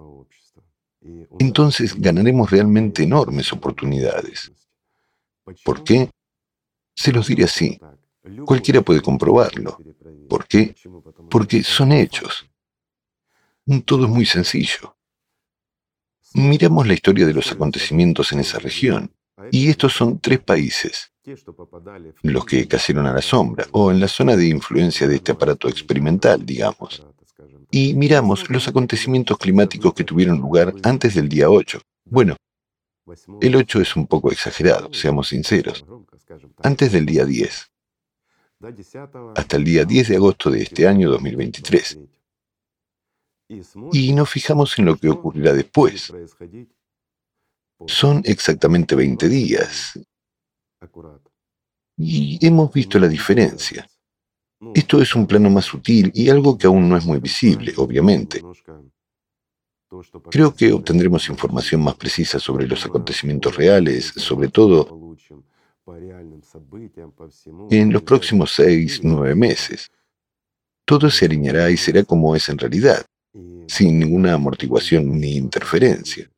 Entonces 1.40 2.00
ganaremos 2.00 2.50
realmente 2.50 3.04
enormes 3.04 3.52
oportunidades. 3.54 4.52
¿Por 5.64 5.84
qué? 5.84 6.10
Se 6.96 7.12
los 7.12 7.28
diré 7.28 7.44
así. 7.44 7.80
Cualquiera 8.46 8.82
puede 8.82 9.02
comprobarlo. 9.02 9.78
¿Por 10.30 10.48
qué? 10.48 10.76
Porque 11.30 11.64
son 11.64 11.92
hechos. 11.92 12.50
Todo 13.86 14.06
es 14.06 14.10
muy 14.10 14.26
sencillo. 14.26 14.96
Miramos 16.34 16.86
la 16.86 16.94
historia 16.94 17.26
de 17.26 17.34
los 17.34 17.52
acontecimientos 17.52 18.32
en 18.34 18.40
esa 18.42 18.60
región, 18.60 19.12
y 19.52 19.70
estos 19.70 19.94
son 19.94 20.20
tres 20.20 20.40
países, 20.40 21.14
los 22.24 22.46
que 22.46 22.68
cayeron 22.68 23.08
a 23.08 23.14
la 23.14 23.22
sombra, 23.22 23.66
o 23.72 23.90
en 23.90 24.02
la 24.02 24.08
zona 24.10 24.36
de 24.36 24.48
influencia 24.48 25.08
de 25.08 25.16
este 25.16 25.32
aparato 25.32 25.70
experimental, 25.70 26.46
digamos. 26.46 27.06
Y 27.78 27.94
miramos 27.94 28.50
los 28.50 28.70
acontecimientos 28.70 29.38
climáticos 29.38 29.94
que 29.94 30.06
tuvieron 30.06 30.40
lugar 30.40 30.74
antes 30.84 31.14
del 31.14 31.28
día 31.28 31.50
8. 31.50 31.82
Bueno, 32.06 32.38
el 33.42 33.54
8 33.54 33.82
es 33.82 33.98
un 33.98 34.08
poco 34.08 34.32
exagerado, 34.32 34.94
seamos 34.94 35.28
sinceros. 35.28 35.86
Antes 36.64 36.94
del 36.94 37.06
día 37.06 37.26
10. 37.26 37.70
Hasta 39.36 39.58
el 39.58 39.66
día 39.66 39.84
10 39.84 40.08
de 40.08 40.16
agosto 40.16 40.50
de 40.52 40.62
este 40.62 40.88
año 40.88 41.10
2023. 41.10 42.00
Y 43.92 44.14
nos 44.14 44.30
fijamos 44.30 44.80
en 44.80 44.86
lo 44.86 44.96
que 44.96 45.10
ocurrirá 45.10 45.52
después. 45.52 46.14
Son 47.88 48.22
exactamente 48.24 48.96
20 48.96 49.28
días. 49.28 50.00
Y 51.98 52.40
hemos 52.48 52.72
visto 52.72 53.00
la 53.00 53.10
diferencia. 53.10 53.86
Esto 54.74 55.02
es 55.02 55.16
un 55.16 55.28
plano 55.28 55.50
más 55.50 55.66
sutil 55.66 56.12
y 56.14 56.30
algo 56.30 56.58
que 56.58 56.68
aún 56.68 56.88
no 56.90 56.98
es 56.98 57.06
muy 57.06 57.20
visible, 57.20 57.74
obviamente. 57.78 58.42
Creo 60.30 60.54
que 60.54 60.72
obtendremos 60.72 61.30
información 61.30 61.84
más 61.84 61.96
precisa 61.96 62.40
sobre 62.40 62.68
los 62.68 62.86
acontecimientos 62.86 63.56
reales, 63.56 64.14
sobre 64.16 64.50
todo 64.50 65.16
en 67.70 67.94
los 67.94 68.02
próximos 68.02 68.52
seis, 68.52 69.02
nueve 69.04 69.36
meses. 69.36 69.92
Todo 70.86 71.10
se 71.10 71.26
alineará 71.26 71.70
y 71.70 71.78
será 71.78 72.04
como 72.04 72.36
es 72.36 72.50
en 72.50 72.58
realidad, 72.58 73.06
sin 73.68 74.00
ninguna 74.00 74.34
amortiguación 74.34 75.20
ni 75.20 75.36
interferencia 75.36 76.30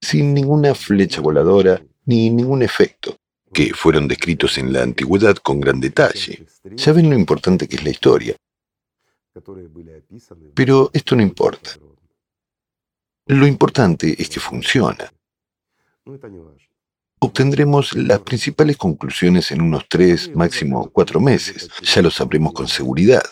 sin 0.00 0.34
ninguna 0.34 0.74
flecha 0.74 1.20
voladora 1.20 1.82
ni 2.04 2.30
ningún 2.30 2.62
efecto, 2.62 3.16
que 3.56 3.72
fueron 3.72 4.06
descritos 4.06 4.58
en 4.58 4.70
la 4.70 4.82
antigüedad 4.82 5.34
con 5.36 5.62
gran 5.62 5.80
detalle. 5.80 6.44
Ya 6.82 6.92
ven 6.92 7.08
lo 7.08 7.16
importante 7.16 7.66
que 7.66 7.76
es 7.76 7.84
la 7.84 7.88
historia. 7.88 8.36
Pero 10.54 10.90
esto 10.92 11.16
no 11.16 11.22
importa. 11.22 11.70
Lo 13.28 13.46
importante 13.46 14.14
es 14.20 14.28
que 14.28 14.40
funciona. 14.40 15.10
Obtendremos 17.18 17.94
las 17.94 18.20
principales 18.20 18.76
conclusiones 18.76 19.50
en 19.50 19.62
unos 19.62 19.86
tres, 19.88 20.30
máximo 20.36 20.90
cuatro 20.90 21.18
meses. 21.18 21.70
Ya 21.82 22.02
lo 22.02 22.10
sabremos 22.10 22.52
con 22.52 22.68
seguridad. 22.68 23.22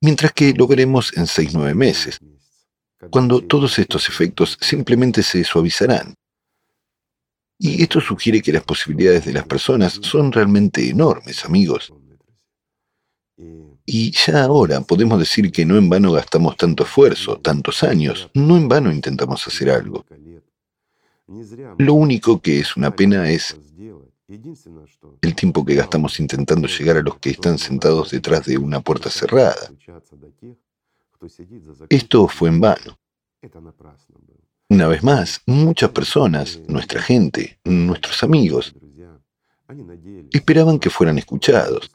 Mientras 0.00 0.32
que 0.32 0.52
lo 0.54 0.66
veremos 0.66 1.16
en 1.16 1.28
seis, 1.28 1.54
nueve 1.54 1.74
meses 1.74 2.18
cuando 3.10 3.42
todos 3.42 3.78
estos 3.78 4.08
efectos 4.08 4.56
simplemente 4.60 5.22
se 5.22 5.44
suavizarán. 5.44 6.14
Y 7.58 7.82
esto 7.82 8.00
sugiere 8.00 8.42
que 8.42 8.52
las 8.52 8.64
posibilidades 8.64 9.24
de 9.24 9.32
las 9.32 9.46
personas 9.46 9.98
son 10.02 10.32
realmente 10.32 10.88
enormes, 10.88 11.44
amigos. 11.44 11.92
Y 13.86 14.12
ya 14.12 14.44
ahora 14.44 14.80
podemos 14.80 15.18
decir 15.18 15.52
que 15.52 15.66
no 15.66 15.76
en 15.76 15.88
vano 15.90 16.12
gastamos 16.12 16.56
tanto 16.56 16.84
esfuerzo, 16.84 17.38
tantos 17.38 17.82
años, 17.82 18.30
no 18.34 18.56
en 18.56 18.68
vano 18.68 18.90
intentamos 18.90 19.46
hacer 19.46 19.70
algo. 19.70 20.04
Lo 21.78 21.94
único 21.94 22.40
que 22.40 22.60
es 22.60 22.76
una 22.76 22.94
pena 22.94 23.30
es 23.30 23.56
el 25.20 25.34
tiempo 25.34 25.64
que 25.64 25.74
gastamos 25.74 26.18
intentando 26.18 26.66
llegar 26.66 26.96
a 26.96 27.02
los 27.02 27.18
que 27.18 27.30
están 27.30 27.58
sentados 27.58 28.10
detrás 28.10 28.46
de 28.46 28.56
una 28.56 28.80
puerta 28.80 29.10
cerrada. 29.10 29.70
Esto 31.88 32.28
fue 32.28 32.48
en 32.48 32.60
vano. 32.60 32.98
Una 34.68 34.88
vez 34.88 35.02
más, 35.02 35.42
muchas 35.46 35.90
personas, 35.90 36.60
nuestra 36.66 37.00
gente, 37.00 37.58
nuestros 37.64 38.22
amigos, 38.22 38.74
esperaban 40.32 40.78
que 40.78 40.90
fueran 40.90 41.18
escuchados, 41.18 41.90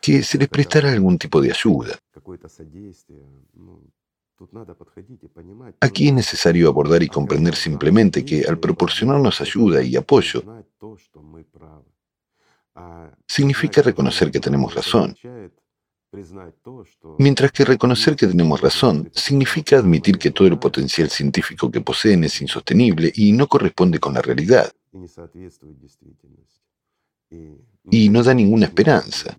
que 0.00 0.22
se 0.22 0.38
les 0.38 0.48
prestara 0.48 0.92
algún 0.92 1.18
tipo 1.18 1.40
de 1.40 1.50
ayuda. 1.50 1.98
Aquí 5.80 6.08
es 6.08 6.14
necesario 6.14 6.68
abordar 6.68 7.02
y 7.02 7.08
comprender 7.08 7.54
simplemente 7.56 8.24
que 8.24 8.44
al 8.46 8.58
proporcionarnos 8.58 9.40
ayuda 9.40 9.82
y 9.82 9.96
apoyo, 9.96 10.42
significa 13.26 13.82
reconocer 13.82 14.30
que 14.30 14.40
tenemos 14.40 14.74
razón 14.74 15.16
Mientras 17.18 17.52
que 17.52 17.64
reconocer 17.64 18.16
que 18.16 18.26
tenemos 18.26 18.60
razón 18.60 19.10
significa 19.14 19.78
admitir 19.78 20.18
que 20.18 20.32
todo 20.32 20.48
el 20.48 20.58
potencial 20.58 21.08
científico 21.08 21.70
que 21.70 21.80
poseen 21.80 22.24
es 22.24 22.40
insostenible 22.42 23.12
y 23.14 23.32
no 23.32 23.46
corresponde 23.46 24.00
con 24.00 24.14
la 24.14 24.22
realidad. 24.22 24.72
Y 27.90 28.08
no 28.08 28.22
da 28.24 28.34
ninguna 28.34 28.66
esperanza. 28.66 29.38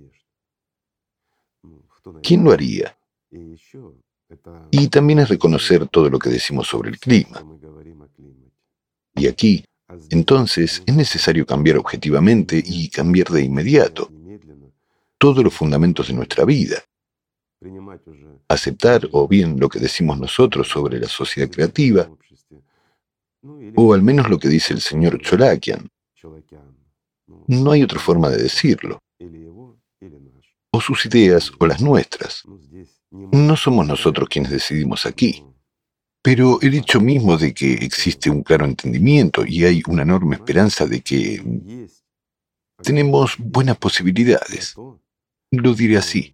¿Quién 2.24 2.44
lo 2.44 2.52
haría? 2.52 2.98
Y 4.72 4.88
también 4.88 5.20
es 5.20 5.30
reconocer 5.30 5.88
todo 5.88 6.10
lo 6.10 6.20
que 6.20 6.30
decimos 6.30 6.68
sobre 6.68 6.90
el 6.90 7.00
clima. 7.00 7.44
Y 9.16 9.28
aquí, 9.28 9.66
entonces, 10.10 10.82
es 10.86 10.96
necesario 10.96 11.46
cambiar 11.46 11.78
objetivamente 11.78 12.64
y 12.66 12.90
cambiar 12.90 13.28
de 13.28 13.44
inmediato 13.44 14.10
todos 15.22 15.44
los 15.44 15.54
fundamentos 15.54 16.08
de 16.08 16.16
nuestra 16.16 16.44
vida. 16.46 16.84
Aceptar 18.48 19.08
o 19.12 19.28
bien 19.28 19.60
lo 19.60 19.70
que 19.70 19.78
decimos 19.78 20.20
nosotros 20.20 20.68
sobre 20.68 21.00
la 21.00 21.08
sociedad 21.08 21.48
creativa, 21.48 22.10
o 23.76 23.94
al 23.94 24.02
menos 24.02 24.28
lo 24.32 24.40
que 24.40 24.48
dice 24.48 24.74
el 24.74 24.82
señor 24.82 25.22
Cholakian. 25.22 25.88
No 27.48 27.72
hay 27.72 27.84
otra 27.84 28.00
forma 28.00 28.30
de 28.30 28.42
decirlo. 28.42 28.98
O 30.72 30.82
sus 30.82 31.06
ideas 31.06 31.52
o 31.60 31.68
las 31.68 31.82
nuestras. 31.82 32.44
No 33.12 33.56
somos 33.56 33.86
nosotros 33.86 34.28
quienes 34.28 34.50
decidimos 34.50 35.06
aquí. 35.06 35.46
Pero 36.24 36.60
el 36.62 36.74
hecho 36.74 37.00
mismo 37.00 37.38
de 37.38 37.54
que 37.54 37.74
existe 37.74 38.32
un 38.32 38.42
claro 38.42 38.66
entendimiento 38.66 39.46
y 39.46 39.66
hay 39.66 39.84
una 39.88 40.02
enorme 40.02 40.38
esperanza 40.38 40.88
de 40.88 41.02
que 41.02 41.44
tenemos 42.82 43.36
buenas 43.38 43.78
posibilidades. 43.78 44.76
Lo 45.52 45.74
diré 45.74 45.98
así. 45.98 46.34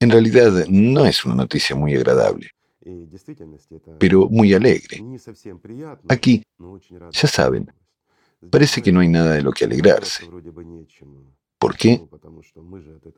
En 0.00 0.10
realidad 0.10 0.66
no 0.68 1.06
es 1.06 1.24
una 1.24 1.36
noticia 1.36 1.76
muy 1.76 1.94
agradable, 1.94 2.50
pero 3.98 4.28
muy 4.28 4.52
alegre. 4.52 5.02
Aquí, 6.08 6.42
ya 7.12 7.28
saben, 7.28 7.72
parece 8.50 8.82
que 8.82 8.92
no 8.92 9.00
hay 9.00 9.08
nada 9.08 9.34
de 9.34 9.42
lo 9.42 9.52
que 9.52 9.64
alegrarse. 9.64 10.28
¿Por 11.58 11.76
qué? 11.76 12.04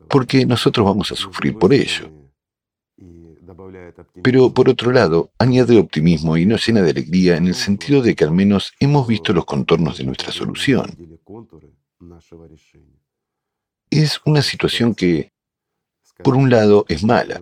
Porque 0.07 0.45
nosotros 0.45 0.85
vamos 0.85 1.11
a 1.11 1.15
sufrir 1.15 1.57
por 1.57 1.73
ello. 1.73 2.09
Pero 4.23 4.53
por 4.53 4.69
otro 4.69 4.91
lado, 4.91 5.31
añade 5.39 5.77
optimismo 5.79 6.37
y 6.37 6.45
nos 6.45 6.65
llena 6.65 6.81
de 6.81 6.91
alegría 6.91 7.37
en 7.37 7.47
el 7.47 7.55
sentido 7.55 8.01
de 8.01 8.15
que 8.15 8.23
al 8.23 8.31
menos 8.31 8.73
hemos 8.79 9.07
visto 9.07 9.33
los 9.33 9.45
contornos 9.45 9.97
de 9.97 10.03
nuestra 10.03 10.31
solución. 10.31 10.95
Es 13.89 14.19
una 14.25 14.41
situación 14.41 14.93
que, 14.93 15.31
por 16.23 16.35
un 16.35 16.49
lado, 16.49 16.85
es 16.89 17.03
mala, 17.03 17.41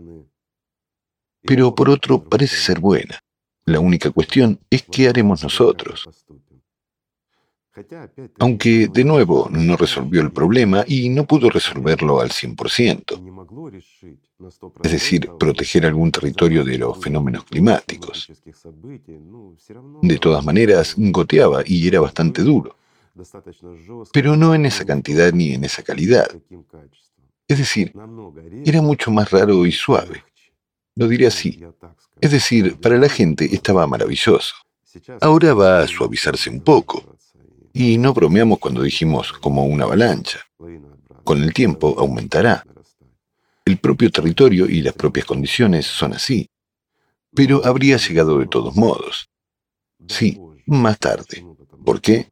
pero 1.42 1.74
por 1.74 1.90
otro 1.90 2.24
parece 2.24 2.58
ser 2.58 2.80
buena. 2.80 3.20
La 3.66 3.80
única 3.80 4.12
cuestión 4.12 4.60
es 4.70 4.84
qué 4.84 5.08
haremos 5.08 5.42
nosotros. 5.42 6.08
Aunque, 8.40 8.88
de 8.88 9.04
nuevo, 9.04 9.50
no 9.52 9.76
resolvió 9.76 10.22
el 10.22 10.32
problema 10.32 10.86
y 10.88 11.10
no 11.10 11.26
pudo 11.26 11.50
resolverlo 11.50 12.22
al 12.22 12.30
100%, 12.30 14.80
es 14.84 14.92
decir, 14.92 15.30
proteger 15.38 15.86
algún 15.86 16.12
territorio 16.12 16.64
de 16.64 16.78
los 16.78 16.98
fenómenos 17.00 17.44
climáticos. 17.44 18.32
De 20.02 20.18
todas 20.20 20.46
maneras, 20.46 20.94
goteaba 20.96 21.64
y 21.66 21.88
era 21.88 22.00
bastante 22.00 22.44
duro 22.44 22.78
pero 24.12 24.36
no 24.36 24.54
en 24.54 24.66
esa 24.66 24.86
cantidad 24.86 25.32
ni 25.32 25.54
en 25.54 25.64
esa 25.64 25.84
calidad. 25.84 26.28
Es 27.48 27.58
decir, 27.58 27.94
era 28.66 28.82
mucho 28.82 29.12
más 29.12 29.32
raro 29.32 29.66
y 29.66 29.72
suave. 29.72 30.24
Lo 30.96 31.08
diré 31.08 31.28
así. 31.28 31.60
Es 32.22 32.32
decir, 32.32 32.80
para 32.80 32.98
la 32.98 33.10
gente 33.10 33.54
estaba 33.54 33.86
maravilloso. 33.86 34.56
Ahora 35.22 35.54
va 35.54 35.80
a 35.80 35.88
suavizarse 35.88 36.50
un 36.50 36.62
poco. 36.62 37.18
Y 37.74 37.98
no 37.98 38.14
bromeamos 38.14 38.60
cuando 38.60 38.82
dijimos 38.82 39.34
como 39.34 39.66
una 39.66 39.84
avalancha. 39.84 40.40
Con 41.24 41.44
el 41.44 41.54
tiempo 41.54 41.96
aumentará. 41.98 42.66
El 43.66 43.78
propio 43.78 44.10
territorio 44.12 44.68
y 44.68 44.82
las 44.82 44.94
propias 44.94 45.26
condiciones 45.26 45.86
son 45.86 46.14
así. 46.14 46.50
Pero 47.34 47.66
habría 47.66 47.98
llegado 47.98 48.40
de 48.40 48.48
todos 48.48 48.76
modos. 48.76 49.30
Sí, 50.08 50.40
más 50.66 50.98
tarde. 51.00 51.46
¿Por 51.84 52.00
qué? 52.00 52.30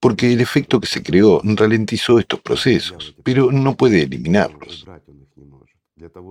Porque 0.00 0.32
el 0.32 0.40
efecto 0.40 0.80
que 0.80 0.86
se 0.86 1.02
creó 1.02 1.40
ralentizó 1.42 2.18
estos 2.18 2.40
procesos, 2.40 3.14
pero 3.22 3.50
no 3.50 3.76
puede 3.76 4.02
eliminarlos. 4.02 4.86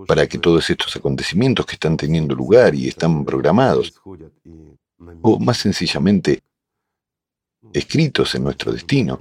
Para 0.06 0.26
que 0.26 0.38
todos 0.38 0.70
estos 0.70 0.96
acontecimientos 0.96 1.66
que 1.66 1.74
están 1.74 1.96
teniendo 1.96 2.34
lugar 2.34 2.74
y 2.74 2.88
están 2.88 3.24
programados, 3.24 3.92
o 5.22 5.38
más 5.38 5.58
sencillamente 5.58 6.42
escritos 7.72 8.34
en 8.34 8.44
nuestro 8.44 8.72
destino, 8.72 9.18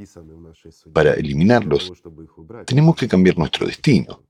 para 0.93 1.13
eliminarlos, 1.13 1.91
tenemos 2.65 2.95
que 2.95 3.07
cambiar 3.07 3.37
nuestro 3.37 3.67
destino. 3.67 4.23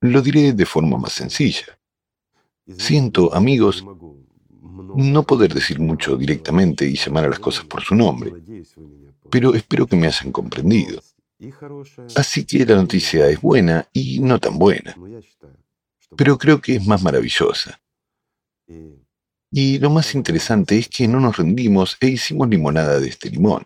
Lo 0.00 0.20
diré 0.20 0.52
de 0.52 0.66
forma 0.66 0.98
más 0.98 1.12
sencilla. 1.12 1.78
Siento, 2.66 3.32
amigos, 3.34 3.84
no 4.96 5.22
poder 5.22 5.54
decir 5.54 5.78
mucho 5.78 6.16
directamente 6.16 6.86
y 6.86 6.96
llamar 6.96 7.24
a 7.24 7.28
las 7.28 7.38
cosas 7.38 7.64
por 7.64 7.82
su 7.82 7.94
nombre, 7.94 8.32
pero 9.34 9.52
espero 9.52 9.88
que 9.88 9.96
me 9.96 10.06
hayan 10.06 10.30
comprendido. 10.30 11.02
Así 12.14 12.44
que 12.44 12.64
la 12.64 12.76
noticia 12.76 13.28
es 13.28 13.40
buena 13.40 13.88
y 13.92 14.20
no 14.20 14.38
tan 14.38 14.60
buena, 14.60 14.96
pero 16.16 16.38
creo 16.38 16.60
que 16.60 16.76
es 16.76 16.86
más 16.86 17.02
maravillosa. 17.02 17.80
Y 19.50 19.78
lo 19.80 19.90
más 19.90 20.14
interesante 20.14 20.78
es 20.78 20.88
que 20.88 21.08
no 21.08 21.18
nos 21.18 21.36
rendimos 21.36 21.96
e 22.00 22.10
hicimos 22.10 22.48
limonada 22.48 23.00
de 23.00 23.08
este 23.08 23.28
limón. 23.28 23.64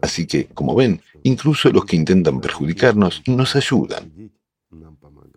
Así 0.00 0.26
que, 0.26 0.46
como 0.46 0.74
ven, 0.74 1.02
incluso 1.24 1.68
los 1.68 1.84
que 1.84 1.96
intentan 1.96 2.40
perjudicarnos 2.40 3.22
nos 3.26 3.54
ayudan, 3.54 4.32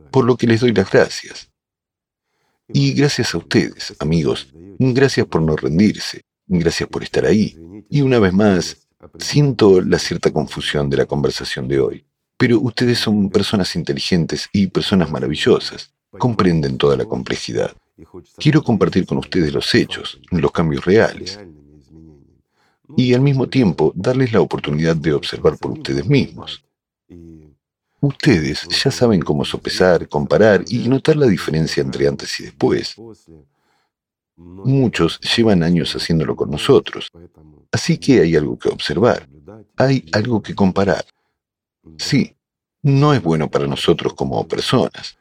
por 0.10 0.24
lo 0.24 0.38
que 0.38 0.48
les 0.48 0.62
doy 0.62 0.72
las 0.72 0.90
gracias. 0.90 1.52
Y 2.70 2.94
gracias 2.94 3.36
a 3.36 3.40
ustedes, 3.40 3.94
amigos, 4.00 4.54
gracias 4.80 5.28
por 5.28 5.42
no 5.42 5.58
rendirse, 5.58 6.22
gracias 6.48 6.88
por 6.88 7.04
estar 7.04 7.26
ahí. 7.26 7.58
Y 7.90 8.02
una 8.02 8.20
vez 8.20 8.32
más, 8.32 8.85
siento 9.20 9.82
la 9.82 10.00
cierta 10.00 10.32
confusión 10.32 10.90
de 10.90 10.98
la 10.98 11.06
conversación 11.06 11.68
de 11.68 11.80
hoy, 11.80 12.06
pero 12.38 12.60
ustedes 12.60 13.00
son 13.00 13.30
personas 13.30 13.76
inteligentes 13.76 14.50
y 14.52 14.68
personas 14.68 15.12
maravillosas, 15.12 15.94
comprenden 16.18 16.78
toda 16.78 16.98
la 16.98 17.06
complejidad. 17.06 17.76
Quiero 18.38 18.62
compartir 18.62 19.06
con 19.06 19.18
ustedes 19.18 19.54
los 19.54 19.74
hechos, 19.74 20.20
los 20.32 20.52
cambios 20.52 20.86
reales, 20.86 21.40
y 22.98 23.14
al 23.14 23.22
mismo 23.22 23.48
tiempo 23.48 23.92
darles 23.96 24.34
la 24.34 24.42
oportunidad 24.42 24.96
de 24.96 25.14
observar 25.14 25.58
por 25.58 25.72
ustedes 25.72 26.06
mismos. 26.06 26.64
Ustedes 28.02 28.68
ya 28.84 28.92
saben 28.92 29.22
cómo 29.22 29.46
sopesar, 29.46 30.08
comparar 30.08 30.64
y 30.68 30.88
notar 30.88 31.16
la 31.16 31.26
diferencia 31.26 31.82
entre 31.82 32.08
antes 32.08 32.40
y 32.40 32.44
después. 32.44 32.96
Muchos 34.36 35.20
llevan 35.22 35.64
años 35.64 35.96
haciéndolo 35.96 36.36
con 36.36 36.52
nosotros, 36.52 37.10
así 37.76 37.98
que 37.98 38.22
hay 38.22 38.36
algo 38.36 38.58
que 38.58 38.70
observar, 38.70 39.28
hay 39.76 40.06
algo 40.14 40.42
que 40.42 40.56
comparar. 40.56 41.06
Sí, 41.98 42.36
no 42.82 43.14
es 43.14 43.22
bueno 43.22 43.50
para 43.50 43.68
nosotros 43.68 44.14
como 44.14 44.48
personas, 44.48 45.18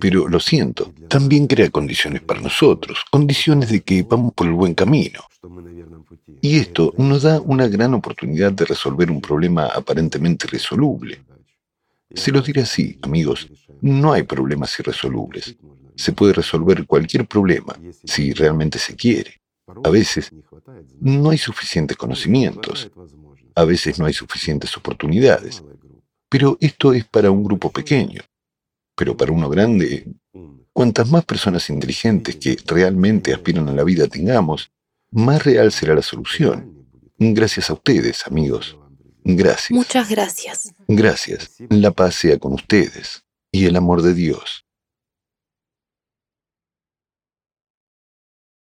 pero 0.00 0.28
lo 0.28 0.40
siento, 0.40 0.92
también 1.08 1.46
crea 1.46 1.70
condiciones 1.70 2.20
para 2.22 2.40
nosotros, 2.40 3.04
condiciones 3.10 3.70
de 3.70 3.80
que 3.82 4.02
vamos 4.02 4.32
por 4.34 4.46
el 4.46 4.54
buen 4.54 4.74
camino. 4.74 5.20
Y 6.40 6.58
esto 6.58 6.92
nos 6.98 7.22
da 7.22 7.40
una 7.40 7.68
gran 7.68 7.94
oportunidad 7.94 8.52
de 8.52 8.64
resolver 8.64 9.10
un 9.10 9.20
problema 9.20 9.66
aparentemente 9.66 10.46
irresoluble. 10.48 11.22
Se 12.12 12.32
los 12.32 12.44
diré 12.44 12.62
así, 12.62 12.98
amigos, 13.02 13.48
no 13.80 14.12
hay 14.12 14.24
problemas 14.24 14.76
irresolubles. 14.78 15.56
Se 15.94 16.12
puede 16.12 16.32
resolver 16.32 16.84
cualquier 16.86 17.26
problema 17.26 17.76
si 18.04 18.32
realmente 18.32 18.78
se 18.78 18.96
quiere. 18.96 19.41
A 19.84 19.90
veces 19.90 20.30
no 21.00 21.30
hay 21.30 21.38
suficientes 21.38 21.96
conocimientos, 21.96 22.90
a 23.54 23.64
veces 23.64 23.98
no 23.98 24.06
hay 24.06 24.12
suficientes 24.12 24.76
oportunidades, 24.76 25.62
pero 26.28 26.56
esto 26.60 26.92
es 26.92 27.04
para 27.04 27.30
un 27.30 27.44
grupo 27.44 27.70
pequeño. 27.70 28.22
Pero 28.94 29.16
para 29.16 29.32
uno 29.32 29.48
grande, 29.48 30.06
cuantas 30.72 31.10
más 31.10 31.24
personas 31.24 31.68
inteligentes 31.70 32.36
que 32.36 32.56
realmente 32.66 33.32
aspiran 33.32 33.68
a 33.68 33.72
la 33.72 33.84
vida 33.84 34.06
tengamos, 34.06 34.70
más 35.10 35.44
real 35.44 35.72
será 35.72 35.94
la 35.94 36.02
solución. 36.02 36.86
Gracias 37.18 37.70
a 37.70 37.74
ustedes, 37.74 38.26
amigos. 38.26 38.76
Gracias. 39.24 39.70
Muchas 39.70 40.08
gracias. 40.08 40.74
Gracias. 40.88 41.56
La 41.68 41.92
paz 41.92 42.16
sea 42.16 42.38
con 42.38 42.54
ustedes 42.54 43.24
y 43.52 43.66
el 43.66 43.76
amor 43.76 44.02
de 44.02 44.14
Dios. 44.14 44.66